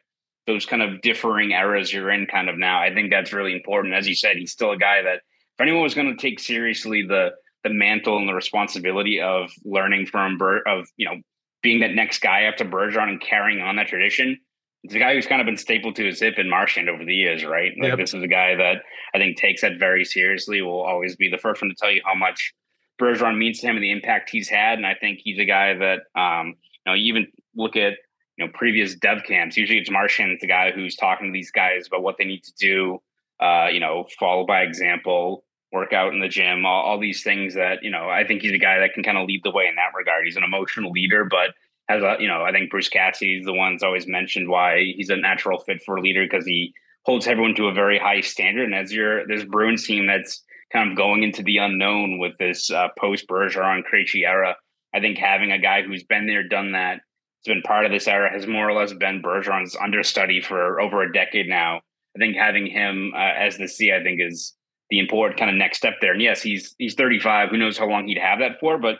[0.48, 2.82] those kind of differing eras you're in kind of now.
[2.82, 3.94] I think that's really important.
[3.94, 7.06] As you said, he's still a guy that if anyone was going to take seriously
[7.08, 7.32] the
[7.64, 11.22] the mantle and the responsibility of learning from Ber- of you know
[11.62, 14.38] being that next guy after Bergeron and carrying on that tradition.
[14.84, 17.14] It's a guy who's kind of been stapled to his hip in Marchand over the
[17.14, 17.74] years, right?
[17.78, 17.98] Like yep.
[17.98, 18.78] this is a guy that
[19.14, 20.62] I think takes that very seriously.
[20.62, 22.54] Will always be the first one to tell you how much
[23.00, 24.78] Bergeron means to him and the impact he's had.
[24.78, 27.94] And I think he's a guy that um, you know you even look at
[28.38, 29.58] you know previous dev camps.
[29.58, 32.44] Usually it's Marchand, it's the guy who's talking to these guys about what they need
[32.46, 33.00] to do.
[33.42, 37.54] Uh, you know, follow by example work out in the gym, all, all these things
[37.56, 39.68] that, you know, I think he's a guy that can kind of lead the way
[39.68, 40.26] in that regard.
[40.26, 41.52] He's an emotional leader, but
[41.88, 45.16] has a, you know, I think Bruce Cassidy's the one's always mentioned why he's a
[45.16, 46.74] natural fit for a leader because he
[47.06, 48.66] holds everyone to a very high standard.
[48.66, 52.70] And as you're this Bruins team that's kind of going into the unknown with this
[52.72, 54.56] uh, post Bergeron Krejci era,
[54.94, 57.02] I think having a guy who's been there, done that,
[57.46, 61.02] has been part of this era, has more or less been Bergeron's understudy for over
[61.02, 61.82] a decade now.
[62.16, 64.54] I think having him uh, as the C, I think is
[64.90, 66.14] the important kind of next step there.
[66.14, 67.50] And yes, he's he's 35.
[67.50, 68.78] Who knows how long he'd have that for?
[68.78, 69.00] But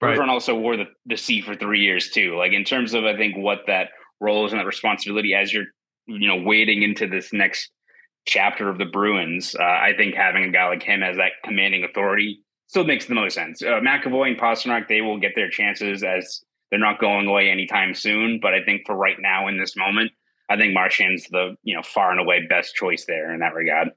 [0.00, 0.16] right.
[0.18, 2.36] Bergeron also wore the, the C for three years too.
[2.36, 3.88] Like in terms of I think what that
[4.20, 5.66] role is and that responsibility as you're
[6.06, 7.70] you know wading into this next
[8.26, 9.54] chapter of the Bruins.
[9.58, 13.14] Uh, I think having a guy like him as that commanding authority still makes the
[13.14, 13.62] most sense.
[13.62, 17.94] Uh, McAvoy and Pastrnak they will get their chances as they're not going away anytime
[17.94, 18.40] soon.
[18.40, 20.12] But I think for right now in this moment,
[20.48, 23.88] I think Marchand's the you know far and away best choice there in that regard.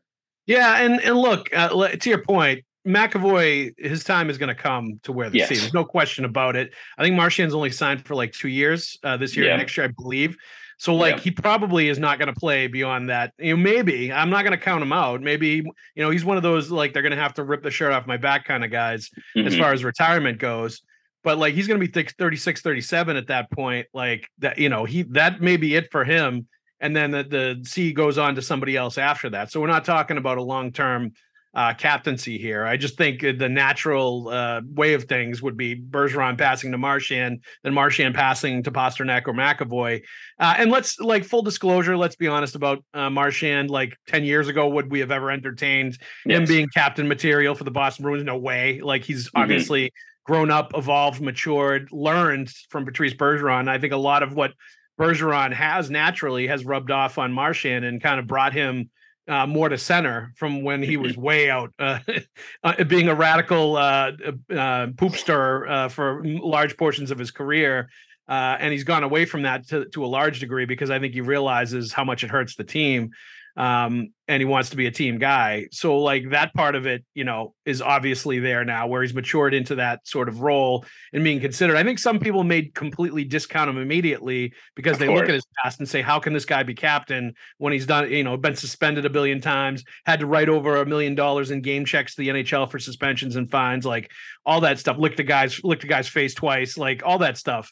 [0.51, 4.99] Yeah, and and look uh, to your point, McAvoy, his time is going to come
[5.03, 5.49] to where the yes.
[5.49, 5.55] C.
[5.55, 6.73] There's no question about it.
[6.97, 9.57] I think Marchand's only signed for like two years uh, this year yeah.
[9.57, 10.37] next year, I believe.
[10.77, 11.21] So like yeah.
[11.21, 13.33] he probably is not going to play beyond that.
[13.37, 15.21] You know, maybe I'm not going to count him out.
[15.21, 15.47] Maybe
[15.95, 17.93] you know he's one of those like they're going to have to rip the shirt
[17.93, 19.47] off my back kind of guys mm-hmm.
[19.47, 20.81] as far as retirement goes.
[21.23, 23.85] But like he's going to be 36, 37 at that point.
[23.93, 26.47] Like that, you know, he that may be it for him
[26.81, 29.51] and then the, the C goes on to somebody else after that.
[29.51, 31.13] So we're not talking about a long term
[31.53, 32.65] uh, captaincy here.
[32.65, 37.43] I just think the natural uh, way of things would be Bergeron passing to Marchand,
[37.63, 40.01] then Marchand passing to Pastrnak or McAvoy.
[40.39, 43.69] Uh, and let's like full disclosure, let's be honest about uh, Marchand.
[43.69, 46.39] Like ten years ago, would we have ever entertained yes.
[46.39, 48.23] him being captain material for the Boston Bruins?
[48.23, 48.81] No way.
[48.81, 49.41] Like he's mm-hmm.
[49.41, 49.91] obviously
[50.25, 53.67] grown up, evolved, matured, learned from Patrice Bergeron.
[53.67, 54.53] I think a lot of what
[54.99, 58.89] Bergeron has naturally has rubbed off on Marchand and kind of brought him
[59.27, 61.99] uh, more to center from when he was way out, uh,
[62.63, 64.11] uh, being a radical uh,
[64.51, 67.89] uh poopster uh, for large portions of his career.
[68.27, 71.13] Uh, and he's gone away from that to, to a large degree because I think
[71.13, 73.11] he realizes how much it hurts the team
[73.57, 75.67] um, and he wants to be a team guy.
[75.71, 79.53] So like that part of it, you know, is obviously there now where he's matured
[79.53, 81.75] into that sort of role and being considered.
[81.75, 85.19] I think some people may completely discount him immediately because of they course.
[85.19, 88.09] look at his past and say, how can this guy be captain when he's done,
[88.09, 91.61] you know, been suspended a billion times, had to write over a million dollars in
[91.61, 94.11] game checks to the NHL for suspensions and fines, like
[94.45, 97.71] all that stuff, lick the guy's lick the guy's face twice, like all that stuff.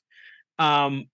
[0.57, 1.05] Um,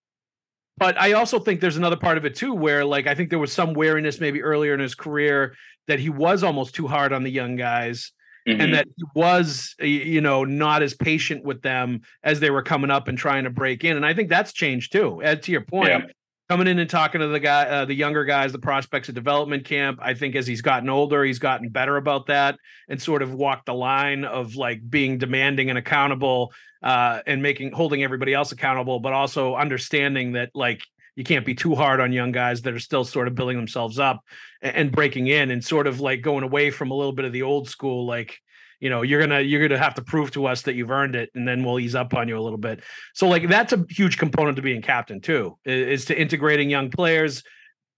[0.78, 3.40] but I also think there's another part of it too, where like I think there
[3.40, 5.56] was some wariness maybe earlier in his career
[5.88, 8.12] that he was almost too hard on the young guys.
[8.48, 8.62] Mm-hmm.
[8.62, 12.92] And that he was, you know, not as patient with them as they were coming
[12.92, 13.98] up and trying to break in.
[13.98, 15.20] And I think that's changed too.
[15.24, 16.02] As to your point, yeah.
[16.48, 19.66] coming in and talking to the guy, uh, the younger guys, the prospects at development
[19.66, 19.98] camp.
[20.00, 23.66] I think as he's gotten older, he's gotten better about that and sort of walked
[23.66, 26.54] the line of like being demanding and accountable
[26.86, 30.82] uh, and making holding everybody else accountable, but also understanding that like
[31.16, 33.98] you can't be too hard on young guys that are still sort of building themselves
[33.98, 34.24] up
[34.62, 37.42] and, breaking in and sort of like going away from a little bit of the
[37.42, 38.38] old school like
[38.80, 41.32] you know you're gonna you're gonna have to prove to us that you've earned it
[41.34, 42.84] and then we'll ease up on you a little bit.
[43.14, 47.44] So like that's a huge component to being captain too is to integrating young players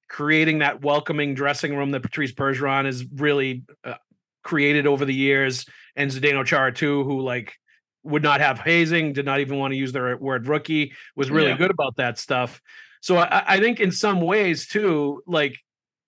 [0.07, 3.95] creating that welcoming dressing room that patrice bergeron has really uh,
[4.43, 5.65] created over the years
[5.97, 7.57] and zdeno chara too who like
[8.07, 11.49] would not have hazing did not even want to use their word rookie was really
[11.49, 11.57] yeah.
[11.57, 12.61] good about that stuff
[13.01, 15.57] so I, I think in some ways too like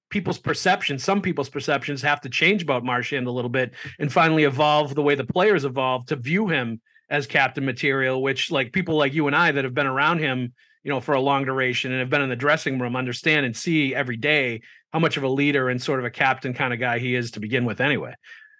[0.09, 4.43] people's perceptions, some people's perceptions have to change about Marchand a little bit and finally
[4.43, 8.95] evolve the way the players evolve to view him as captain material, which like people
[8.95, 11.91] like you and I that have been around him, you know, for a long duration
[11.91, 15.23] and have been in the dressing room understand and see every day how much of
[15.23, 17.81] a leader and sort of a captain kind of guy he is to begin with
[17.81, 18.13] anyway.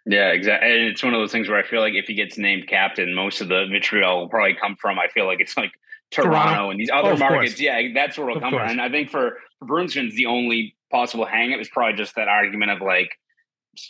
[0.06, 0.72] Yeah, exactly.
[0.72, 3.14] And it's one of those things where I feel like if he gets named captain,
[3.14, 4.98] most of the vitriol will probably come from.
[4.98, 5.72] I feel like it's like
[6.12, 6.70] Toronto, Toronto.
[6.72, 7.54] and these other oh, markets.
[7.54, 7.62] Course.
[7.62, 8.68] Yeah, that's where it'll come from.
[8.68, 11.52] And I think for, for Brunson's the only possible hang.
[11.52, 13.12] It was probably just that argument of like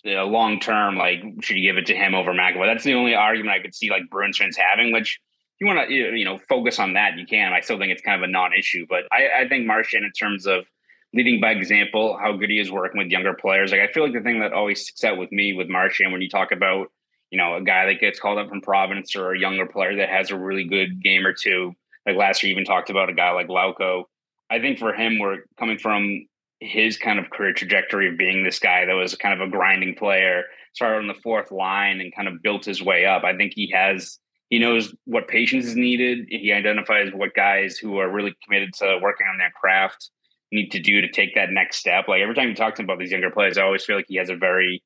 [0.04, 2.66] you know, long term, like should you give it to him over McAvoy?
[2.66, 4.92] That's the only argument I could see like Bruins fans having.
[4.92, 5.20] Which
[5.56, 7.54] if you want to you know focus on that, you can.
[7.54, 10.46] I still think it's kind of a non-issue, but I, I think Marchand in terms
[10.46, 10.66] of
[11.14, 13.72] leading by example, how good he is working with younger players.
[13.72, 16.22] Like I feel like the thing that always sticks out with me with Marchand when
[16.22, 16.92] you talk about
[17.32, 20.10] you know a guy that gets called up from Providence or a younger player that
[20.10, 21.74] has a really good game or two.
[22.06, 24.04] Like last year, even talked about a guy like Lauko.
[24.50, 26.26] I think for him, we're coming from
[26.60, 29.96] his kind of career trajectory of being this guy that was kind of a grinding
[29.96, 30.44] player,
[30.74, 33.24] started on the fourth line and kind of built his way up.
[33.24, 34.20] I think he has
[34.50, 36.26] he knows what patience is needed.
[36.28, 40.10] He identifies what guys who are really committed to working on their craft
[40.52, 42.08] need to do to take that next step.
[42.08, 44.06] Like every time you talk to him about these younger players, I always feel like
[44.08, 44.84] he has a very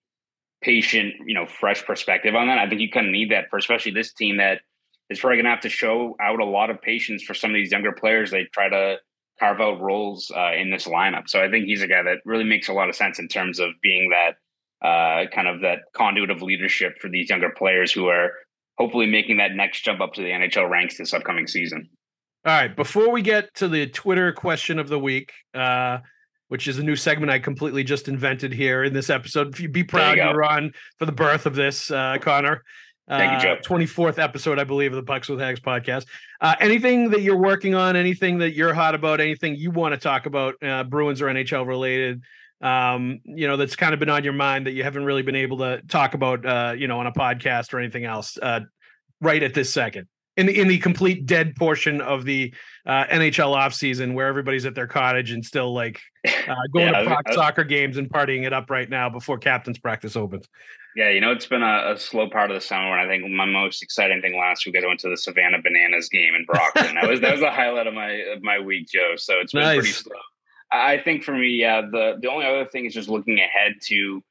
[0.61, 2.57] patient, you know, fresh perspective on that.
[2.57, 4.61] I think you kind of need that for especially this team that
[5.09, 7.55] is probably going to have to show out a lot of patience for some of
[7.55, 8.31] these younger players.
[8.31, 8.97] They try to
[9.39, 11.27] carve out roles uh, in this lineup.
[11.27, 13.59] So I think he's a guy that really makes a lot of sense in terms
[13.59, 14.35] of being that
[14.87, 18.31] uh, kind of that conduit of leadership for these younger players who are
[18.77, 21.89] hopefully making that next jump up to the NHL ranks this upcoming season.
[22.45, 25.99] All right, before we get to the Twitter question of the week, uh,
[26.49, 29.53] which is a new segment I completely just invented here in this episode.
[29.53, 32.63] If you be proud you are on for the birth of this, uh, Conor.
[33.07, 33.61] Thank you, uh, Joe.
[33.63, 36.05] 24th episode, I believe, of the Pucks with Haggs podcast.
[36.41, 39.99] Uh, anything that you're working on, anything that you're hot about, anything you want to
[39.99, 42.21] talk about, uh, Bruins or NHL related,
[42.61, 45.35] um, you know, that's kind of been on your mind that you haven't really been
[45.35, 48.59] able to talk about, uh, you know, on a podcast or anything else, uh,
[49.21, 50.07] right at this second.
[50.35, 52.53] In the in the complete dead portion of the
[52.87, 57.17] uh, NHL offseason where everybody's at their cottage and still like uh, going yeah, to
[57.27, 60.47] I, soccer games and partying it up right now before captain's practice opens.
[60.95, 62.97] Yeah, you know, it's been a, a, slow part of the summer.
[62.97, 66.07] And I think my most exciting thing last week, I went to the Savannah Bananas
[66.09, 66.95] game in Brockton.
[66.95, 69.13] that was that was the highlight of my of my week, Joe.
[69.17, 69.77] So it's been nice.
[69.77, 70.15] pretty slow.
[70.71, 74.23] I think for me, yeah, the the only other thing is just looking ahead to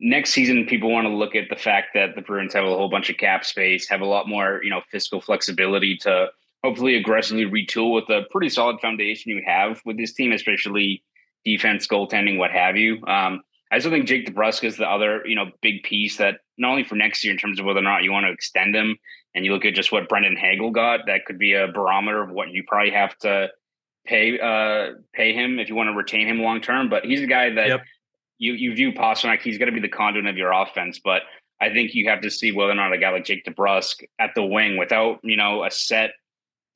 [0.00, 0.66] next season.
[0.66, 3.16] People want to look at the fact that the Bruins have a whole bunch of
[3.16, 6.28] cap space, have a lot more, you know, fiscal flexibility to
[6.64, 11.02] hopefully aggressively retool with a pretty solid foundation you have with this team, especially
[11.44, 13.04] defense, goaltending, what have you.
[13.06, 16.70] Um, I still think Jake DeBrusk is the other, you know, big piece that not
[16.70, 18.96] only for next year in terms of whether or not you want to extend him,
[19.34, 22.30] and you look at just what Brandon Hagel got, that could be a barometer of
[22.30, 23.48] what you probably have to
[24.06, 26.88] pay uh pay him if you want to retain him long term.
[26.88, 27.80] But he's a guy that yep.
[28.38, 31.00] You you view Pastrnak, he's going to be the conduit of your offense.
[31.02, 31.22] But
[31.60, 34.34] I think you have to see whether or not a guy like Jake DeBrusk at
[34.34, 36.12] the wing without you know a set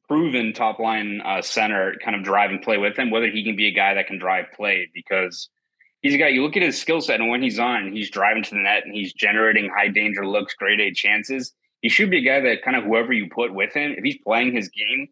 [0.09, 3.69] proven top line uh, center kind of driving play with him, whether he can be
[3.69, 5.49] a guy that can drive play because
[6.03, 8.43] he's a guy you look at his skill set and when he's on, he's driving
[8.43, 11.55] to the net and he's generating high danger looks, grade A chances.
[11.81, 14.19] He should be a guy that kind of whoever you put with him, if he's
[14.23, 15.09] playing his game,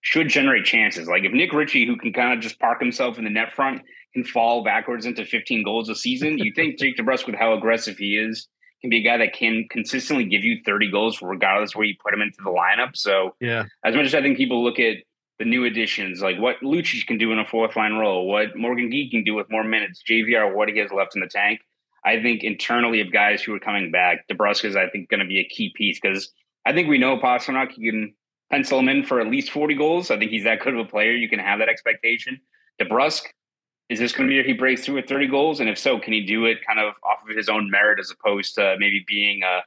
[0.00, 1.08] should generate chances.
[1.08, 3.82] Like if Nick Ritchie, who can kind of just park himself in the net front,
[4.14, 7.96] can fall backwards into 15 goals a season, you think Jake DeBrusk, with how aggressive
[7.96, 8.48] he is,
[8.80, 12.14] can be a guy that can consistently give you 30 goals regardless where you put
[12.14, 12.96] him into the lineup.
[12.96, 14.96] So yeah, as much as I think people look at
[15.38, 18.90] the new additions, like what Lucic can do in a fourth line role, what Morgan
[18.90, 21.60] Geekie can do with more minutes, JVR, what he has left in the tank.
[22.04, 25.26] I think internally of guys who are coming back, DeBrusk is, I think, going to
[25.26, 26.30] be a key piece because
[26.64, 28.14] I think we know Pastrnak can
[28.50, 30.10] pencil him in for at least 40 goals.
[30.10, 31.12] I think he's that good of a player.
[31.12, 32.40] You can have that expectation.
[32.80, 33.22] DeBrusk,
[33.90, 35.58] is this going to be where he breaks through with 30 goals?
[35.58, 38.10] And if so, can he do it kind of off of his own merit as
[38.10, 39.62] opposed to maybe being a,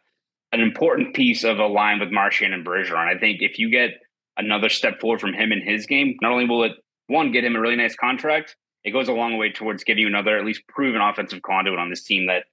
[0.54, 3.14] an important piece of a line with Marchand and Bergeron?
[3.14, 3.90] I think if you get
[4.38, 6.72] another step forward from him in his game, not only will it
[7.08, 8.56] one, get him a really nice contract.
[8.86, 11.90] It goes a long way towards giving you another at least proven offensive conduit on
[11.90, 12.46] this team that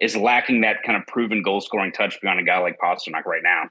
[0.00, 3.42] is lacking that kind of proven goal scoring touch beyond a guy like Pastrnak right
[3.42, 3.64] now.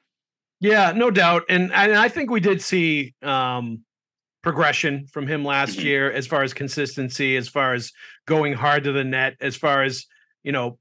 [0.60, 1.44] Yeah, no doubt.
[1.50, 3.84] And, and I think we did see um,
[4.48, 5.88] progression from him last mm-hmm.
[5.88, 7.92] year as far as consistency, as far as
[8.26, 10.06] going hard to the net, as far as,
[10.42, 10.80] you know,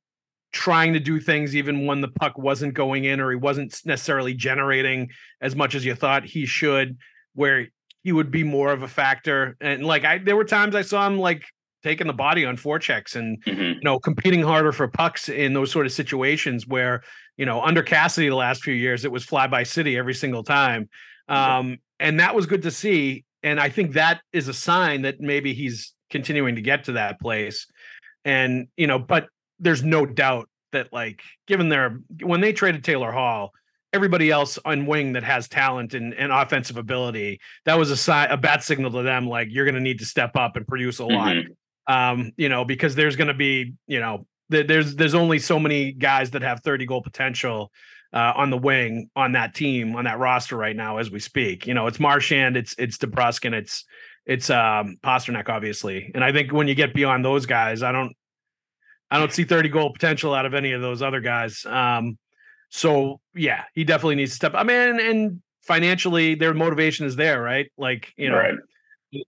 [0.52, 4.34] trying to do things even when the puck wasn't going in or he wasn't necessarily
[4.34, 5.10] generating
[5.40, 6.96] as much as you thought he should,
[7.34, 7.66] where
[8.04, 9.56] he would be more of a factor.
[9.60, 11.42] And like I there were times I saw him like
[11.82, 13.60] taking the body on forechecks and mm-hmm.
[13.60, 17.02] you know competing harder for pucks in those sort of situations where
[17.36, 20.44] you know under Cassidy the last few years it was fly by city every single
[20.44, 20.88] time
[21.28, 25.20] um, and that was good to see and I think that is a sign that
[25.20, 27.66] maybe he's continuing to get to that place.
[28.24, 29.28] And you know but
[29.60, 33.52] there's no doubt that like given their when they traded Taylor Hall
[33.92, 38.28] everybody else on wing that has talent and, and offensive ability that was a sign
[38.30, 40.98] a bad signal to them like you're going to need to step up and produce
[40.98, 41.36] a lot.
[41.36, 41.52] Mm-hmm.
[41.88, 45.60] Um, you know, because there's going to be, you know, th- there's there's only so
[45.60, 47.70] many guys that have 30 goal potential
[48.16, 51.66] uh, on the wing on that team on that roster right now as we speak.
[51.66, 53.84] You know, it's Marchand, it's it's DeBrusk, and it's
[54.24, 56.10] it's um Pastrnak, obviously.
[56.14, 58.16] And I think when you get beyond those guys, I don't
[59.10, 61.66] I don't see 30 goal potential out of any of those other guys.
[61.66, 62.16] Um,
[62.70, 64.54] so yeah, he definitely needs to step.
[64.54, 67.70] I mean, and financially, their motivation is there, right?
[67.76, 68.38] Like you know.
[68.38, 68.54] Right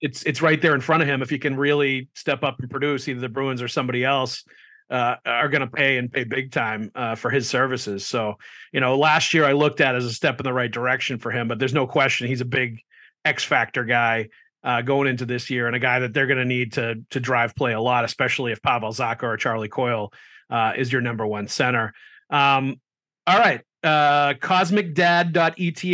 [0.02, 1.22] it's it's right there in front of him.
[1.22, 4.44] If he can really step up and produce, either the Bruins or somebody else
[4.90, 8.06] uh, are going to pay and pay big time uh, for his services.
[8.06, 8.34] So,
[8.72, 11.30] you know, last year I looked at as a step in the right direction for
[11.30, 12.80] him, but there's no question he's a big
[13.24, 14.28] X factor guy
[14.64, 17.20] uh, going into this year and a guy that they're going to need to to
[17.20, 20.12] drive play a lot, especially if Pavel Zacha or Charlie Coyle
[20.50, 21.92] uh, is your number one center.
[22.30, 22.80] Um,
[23.26, 23.60] all right.
[23.84, 25.84] Uh, cosmicdad.eth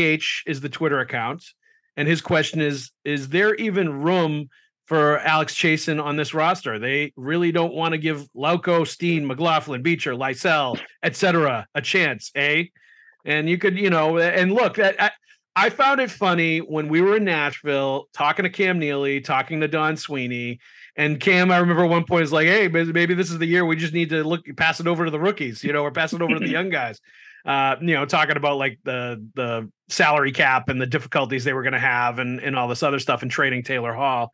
[0.47, 1.45] is the Twitter account
[1.97, 4.49] and his question is: Is there even room
[4.87, 6.79] for Alex Chiasson on this roster?
[6.79, 11.67] They really don't want to give Lauko, Steen, McLaughlin, Beecher, Lysell, etc.
[11.75, 12.65] a chance, eh?
[13.25, 15.11] And you could, you know, and look, I,
[15.57, 19.69] I found it funny when we were in Nashville talking to Cam Neely, talking to
[19.69, 20.59] Don Sweeney.
[20.97, 23.77] And Cam, I remember one point is like, "Hey, maybe this is the year we
[23.77, 26.23] just need to look pass it over to the rookies, you know, or pass it
[26.23, 27.01] over to the young guys."
[27.45, 31.63] uh, you know, talking about like the the salary cap and the difficulties they were
[31.63, 34.33] going to have and and all this other stuff and trading Taylor Hall.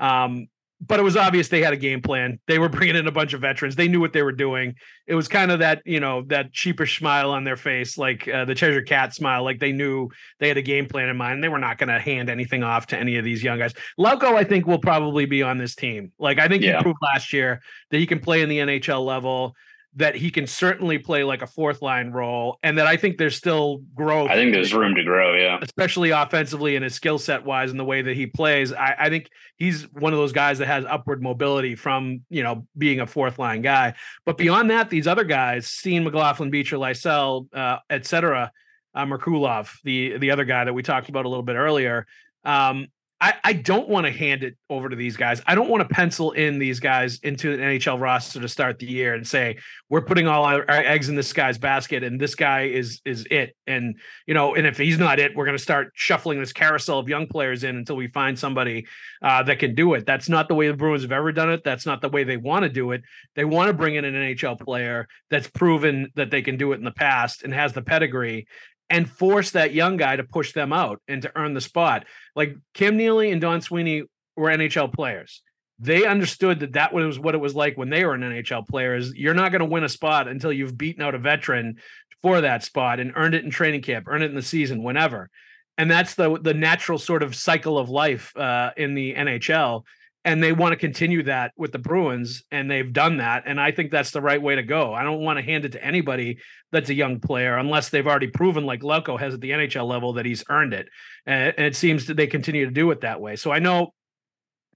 [0.00, 0.48] Um,
[0.80, 2.40] but it was obvious they had a game plan.
[2.46, 3.76] They were bringing in a bunch of veterans.
[3.76, 4.76] They knew what they were doing.
[5.06, 8.46] It was kind of that, you know, that sheepish smile on their face, like uh,
[8.46, 11.44] the Cheshire Cat smile, like they knew they had a game plan in mind.
[11.44, 13.74] They were not going to hand anything off to any of these young guys.
[13.98, 16.12] Lauko, I think, will probably be on this team.
[16.18, 16.78] Like I think yeah.
[16.78, 19.54] he proved last year that he can play in the NHL level
[19.96, 23.36] that he can certainly play like a fourth line role and that I think there's
[23.36, 24.30] still growth.
[24.30, 25.58] I think there's room to grow, yeah.
[25.60, 28.72] Especially offensively and his skill set wise and the way that he plays.
[28.72, 32.66] I, I, think he's one of those guys that has upward mobility from, you know,
[32.78, 33.94] being a fourth line guy.
[34.24, 38.52] But beyond that, these other guys, Steen, McLaughlin, Beecher, Lysell, uh, et cetera,
[38.94, 42.06] uh, Merkulov, the the other guy that we talked about a little bit earlier,
[42.44, 42.86] um,
[43.22, 45.42] I, I don't want to hand it over to these guys.
[45.46, 48.86] I don't want to pencil in these guys into an NHL roster to start the
[48.86, 49.58] year and say
[49.90, 53.26] we're putting all our, our, eggs in this guy's basket and this guy is is
[53.30, 53.54] it.
[53.66, 56.98] And you know, and if he's not it, we're going to start shuffling this carousel
[56.98, 58.86] of young players in until we find somebody
[59.22, 60.06] uh, that can do it.
[60.06, 61.62] That's not the way the Bruins have ever done it.
[61.62, 63.02] That's not the way they want to do it.
[63.36, 66.76] They want to bring in an NHL player that's proven that they can do it
[66.76, 68.46] in the past and has the pedigree
[68.90, 72.04] and force that young guy to push them out and to earn the spot.
[72.34, 74.02] Like Cam Neely and Don Sweeney
[74.36, 75.42] were NHL players.
[75.78, 78.96] They understood that that was what it was like when they were an NHL player.
[78.96, 81.76] Is you're not going to win a spot until you've beaten out a veteran
[82.20, 85.30] for that spot and earned it in training camp, earned it in the season, whenever.
[85.78, 89.84] And that's the the natural sort of cycle of life uh, in the NHL
[90.24, 93.44] and they want to continue that with the Bruins, and they've done that.
[93.46, 94.92] And I think that's the right way to go.
[94.92, 96.38] I don't want to hand it to anybody
[96.72, 100.12] that's a young player unless they've already proven, like Lauko has at the NHL level,
[100.14, 100.88] that he's earned it.
[101.24, 103.36] And it seems that they continue to do it that way.
[103.36, 103.94] So I know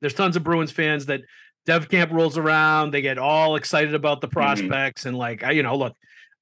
[0.00, 1.20] there's tons of Bruins fans that
[1.66, 4.38] Dev Camp rolls around, they get all excited about the mm-hmm.
[4.38, 5.08] prospects, mm-hmm.
[5.08, 5.94] and like you know, look,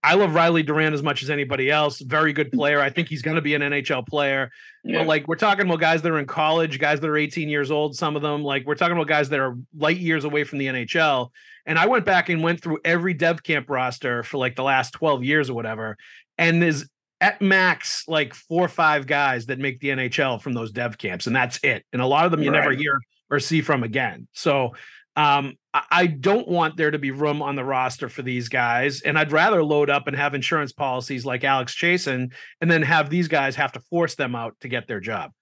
[0.04, 2.00] I love Riley Duran as much as anybody else.
[2.00, 2.80] Very good player.
[2.80, 4.50] I think he's going to be an NHL player.
[4.82, 4.98] Yeah.
[4.98, 7.70] But like we're talking about guys that are in college, guys that are 18 years
[7.70, 8.42] old, some of them.
[8.42, 11.30] Like we're talking about guys that are light years away from the NHL.
[11.66, 14.92] And I went back and went through every dev camp roster for like the last
[14.94, 15.96] 12 years or whatever.
[16.36, 16.84] And there's
[17.20, 21.28] at max like four or five guys that make the NHL from those dev camps,
[21.28, 21.86] and that's it.
[21.92, 22.58] And a lot of them you right.
[22.58, 22.98] never hear
[23.30, 24.26] or see from again.
[24.32, 24.74] So
[25.14, 29.18] um, I don't want there to be room on the roster for these guys, and
[29.18, 33.26] I'd rather load up and have insurance policies like Alex Chiasson, and then have these
[33.26, 35.32] guys have to force them out to get their job.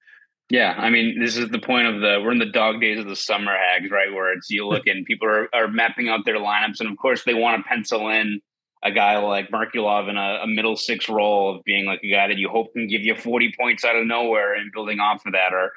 [0.49, 3.07] Yeah, I mean, this is the point of the we're in the dog days of
[3.07, 4.13] the summer Haggs, right?
[4.13, 7.25] Where it's you look and people are, are mapping out their lineups, and of course
[7.25, 8.41] they want to pencil in
[8.83, 12.29] a guy like Merkulov in a, a, middle six role of being like a guy
[12.29, 15.33] that you hope can give you 40 points out of nowhere and building off of
[15.33, 15.71] that, or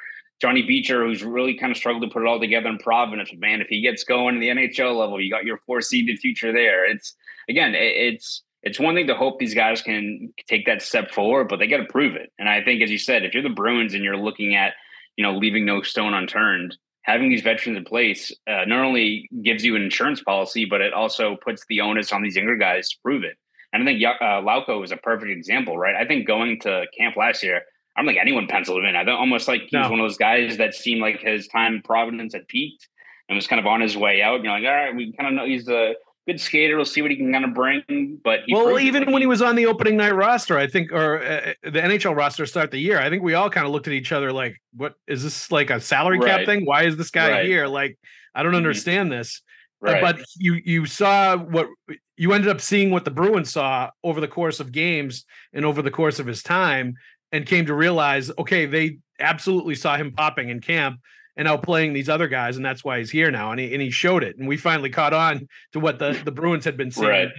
[0.44, 3.32] Johnny Beecher, who's really kind of struggled to put it all together in Providence.
[3.34, 6.52] Man, if he gets going to the NHL level, you got your four seeded future
[6.52, 6.86] there.
[6.86, 7.16] It's
[7.48, 11.60] again, it's it's one thing to hope these guys can take that step forward, but
[11.60, 12.34] they got to prove it.
[12.38, 14.74] And I think, as you said, if you're the Bruins and you're looking at,
[15.16, 19.64] you know, leaving no stone unturned, having these veterans in place uh, not only gives
[19.64, 22.98] you an insurance policy, but it also puts the onus on these younger guys to
[23.02, 23.38] prove it.
[23.72, 25.96] And I think uh, Lauko is a perfect example, right?
[25.96, 27.62] I think going to camp last year,
[27.96, 28.96] I don't think anyone penciled him in.
[28.96, 29.90] I don't almost like he's no.
[29.90, 32.88] one of those guys that seemed like his time in Providence had peaked
[33.30, 34.44] and was kind of on his way out.
[34.44, 35.94] You're like, all right, we kind of know he's a
[36.28, 36.76] good skater.
[36.76, 38.20] We'll see what he can kind of bring.
[38.24, 41.54] But well, even when he, was on the opening night roster, I think, or uh,
[41.64, 44.12] the NHL roster start the year, I think we all kind of looked at each
[44.12, 46.38] other like, "What is this like a salary right.
[46.40, 46.66] cap thing?
[46.66, 47.46] Why is this guy right.
[47.46, 47.68] here?
[47.68, 47.98] Like,
[48.34, 48.58] I don't mm-hmm.
[48.58, 49.42] understand this."
[49.86, 50.02] Uh, right.
[50.02, 51.68] But you you saw what
[52.16, 55.82] you ended up seeing what the Bruins saw over the course of games and over
[55.82, 56.96] the course of his time,
[57.34, 61.00] and came to realize, okay, they absolutely saw him popping in camp
[61.36, 63.52] and outplaying these other guys, and that's why he's here now.
[63.52, 66.32] And he and he showed it, and we finally caught on to what the the
[66.32, 67.30] Bruins had been seeing right.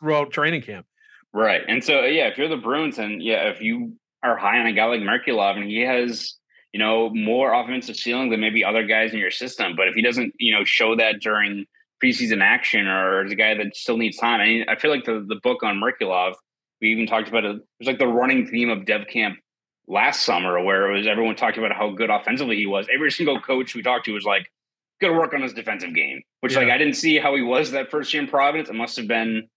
[0.00, 0.86] throughout training camp.
[1.32, 4.58] Right, and so uh, yeah, if you're the Bruins, and yeah, if you are high
[4.58, 6.34] on a guy like Merkulov, and he has
[6.72, 10.02] you know more offensive ceiling than maybe other guys in your system, but if he
[10.02, 11.64] doesn't you know show that during
[12.02, 15.04] preseason action, or is a guy that still needs time, I mean, I feel like
[15.04, 16.34] the the book on Merkulov.
[16.80, 17.62] We even talked about it.
[17.78, 19.38] There's like the running theme of Dev Camp
[19.86, 22.86] last summer where it was everyone talking about how good offensively he was.
[22.92, 24.50] Every single coach we talked to was like,
[25.00, 26.60] "Got to work on his defensive game." Which yeah.
[26.60, 28.68] like I didn't see how he was that first year in Providence.
[28.68, 29.48] It must have been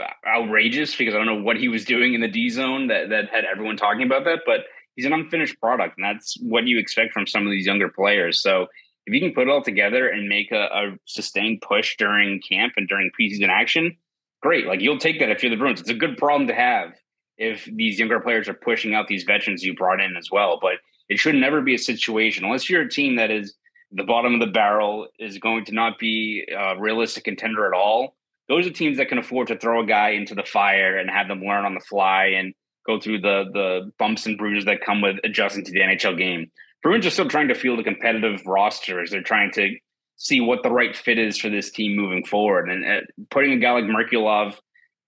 [0.00, 3.10] uh, outrageous because I don't know what he was doing in the D zone that
[3.10, 4.40] that had everyone talking about that.
[4.46, 4.60] But
[4.94, 8.42] he's an unfinished product, and that's what you expect from some of these younger players.
[8.42, 8.66] So
[9.06, 12.74] if you can put it all together and make a, a sustained push during camp
[12.76, 13.96] and during preseason action,
[14.42, 14.66] great.
[14.66, 15.80] Like you'll take that if you're the Bruins.
[15.80, 16.92] It's a good problem to have
[17.38, 20.58] if these younger players are pushing out these veterans you brought in as well.
[20.60, 20.74] But
[21.08, 23.54] it should never be a situation unless you're a team that is
[23.92, 28.16] the bottom of the barrel is going to not be a realistic contender at all.
[28.48, 31.28] Those are teams that can afford to throw a guy into the fire and have
[31.28, 32.54] them learn on the fly and
[32.86, 36.50] go through the the bumps and bruises that come with adjusting to the NHL game.
[36.82, 39.74] Bruins are still trying to field a competitive roster as they're trying to
[40.16, 42.70] see what the right fit is for this team moving forward.
[42.70, 44.56] And uh, putting a guy like Merkulov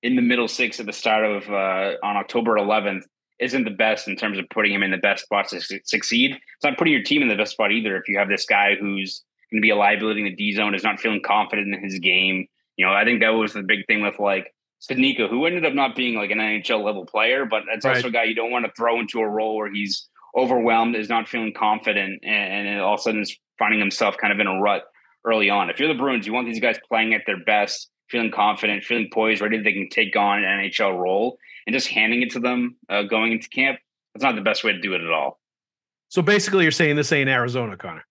[0.03, 3.03] in the middle six at the start of uh, on October 11th
[3.41, 6.33] isn't the best in terms of putting him in the best spot to succeed.
[6.33, 7.97] It's not putting your team in the best spot either.
[7.97, 10.75] If you have this guy who's going to be a liability in the D zone,
[10.75, 12.47] is not feeling confident in his game.
[12.77, 15.75] You know, I think that was the big thing with like Studnicka, who ended up
[15.75, 17.97] not being like an NHL level player, but it's right.
[17.97, 21.09] also a guy you don't want to throw into a role where he's overwhelmed, is
[21.09, 24.47] not feeling confident, and, and all of a sudden is finding himself kind of in
[24.47, 24.85] a rut
[25.25, 25.71] early on.
[25.71, 29.09] If you're the Bruins, you want these guys playing at their best feeling confident, feeling
[29.13, 32.41] poised, ready that they can take on an NHL role, and just handing it to
[32.41, 33.79] them uh, going into camp.
[34.15, 35.39] That's not the best way to do it at all.
[36.09, 38.05] So basically, you're saying this ain't Arizona, Conor.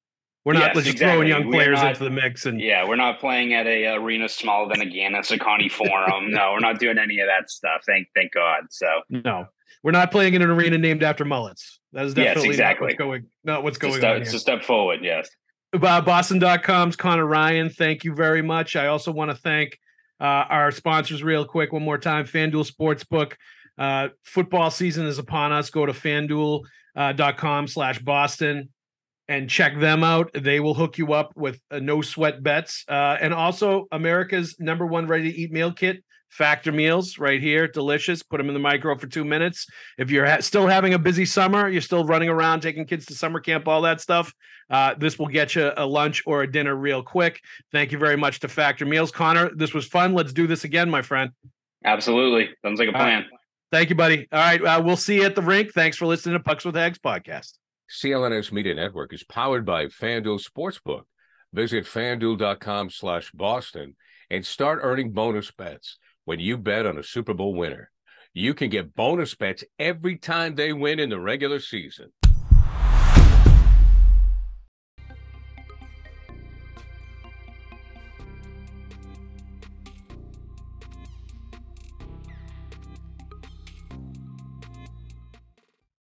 [0.46, 1.14] We're not yes, just exactly.
[1.14, 4.30] throwing young players not, into the mix, and yeah, we're not playing at a arena
[4.30, 6.32] smaller than a Conte Forum.
[6.32, 7.82] no, we're not doing any of that stuff.
[7.86, 8.62] Thank, thank God.
[8.70, 9.48] So no,
[9.84, 11.82] we're not playing in an arena named after mullets.
[11.92, 12.88] That is definitely yes, exactly.
[12.88, 13.26] not what's going.
[13.44, 14.22] Not what's going on.
[14.22, 15.00] It's a step forward.
[15.04, 15.30] Yes.
[15.74, 17.70] Boston.com's Conor Ryan.
[17.70, 18.78] Thank you very much.
[18.78, 19.78] I also want to thank
[20.20, 23.34] uh, our sponsors, real quick, one more time FanDuel Sportsbook.
[23.78, 25.70] Uh, football season is upon us.
[25.70, 28.70] Go to fanduel.com uh, slash Boston
[29.28, 30.32] and check them out.
[30.34, 32.86] They will hook you up with uh, no sweat bets.
[32.88, 37.68] Uh, and also, America's number one ready to eat meal kit Factor meals right here,
[37.68, 38.22] delicious.
[38.22, 39.66] Put them in the micro for two minutes.
[39.98, 43.16] If you're ha- still having a busy summer, you're still running around taking kids to
[43.16, 44.34] summer camp, all that stuff.
[44.70, 47.42] Uh, this will get you a lunch or a dinner real quick.
[47.72, 49.52] Thank you very much to Factor Meals, Conor.
[49.56, 50.14] This was fun.
[50.14, 51.32] Let's do this again, my friend.
[51.86, 53.26] Absolutely, sounds like a plan.
[53.72, 54.28] Thank you, buddy.
[54.32, 55.72] All right, uh, we'll see you at the rink.
[55.74, 57.54] Thanks for listening to Pucks with Haggs podcast.
[57.90, 61.04] CLNS Media Network is powered by FanDuel Sportsbook.
[61.54, 63.96] Visit fanduel.com slash Boston
[64.30, 65.98] and start earning bonus bets
[66.28, 67.90] when you bet on a Super Bowl winner.
[68.34, 72.12] You can get bonus bets every time they win in the regular season.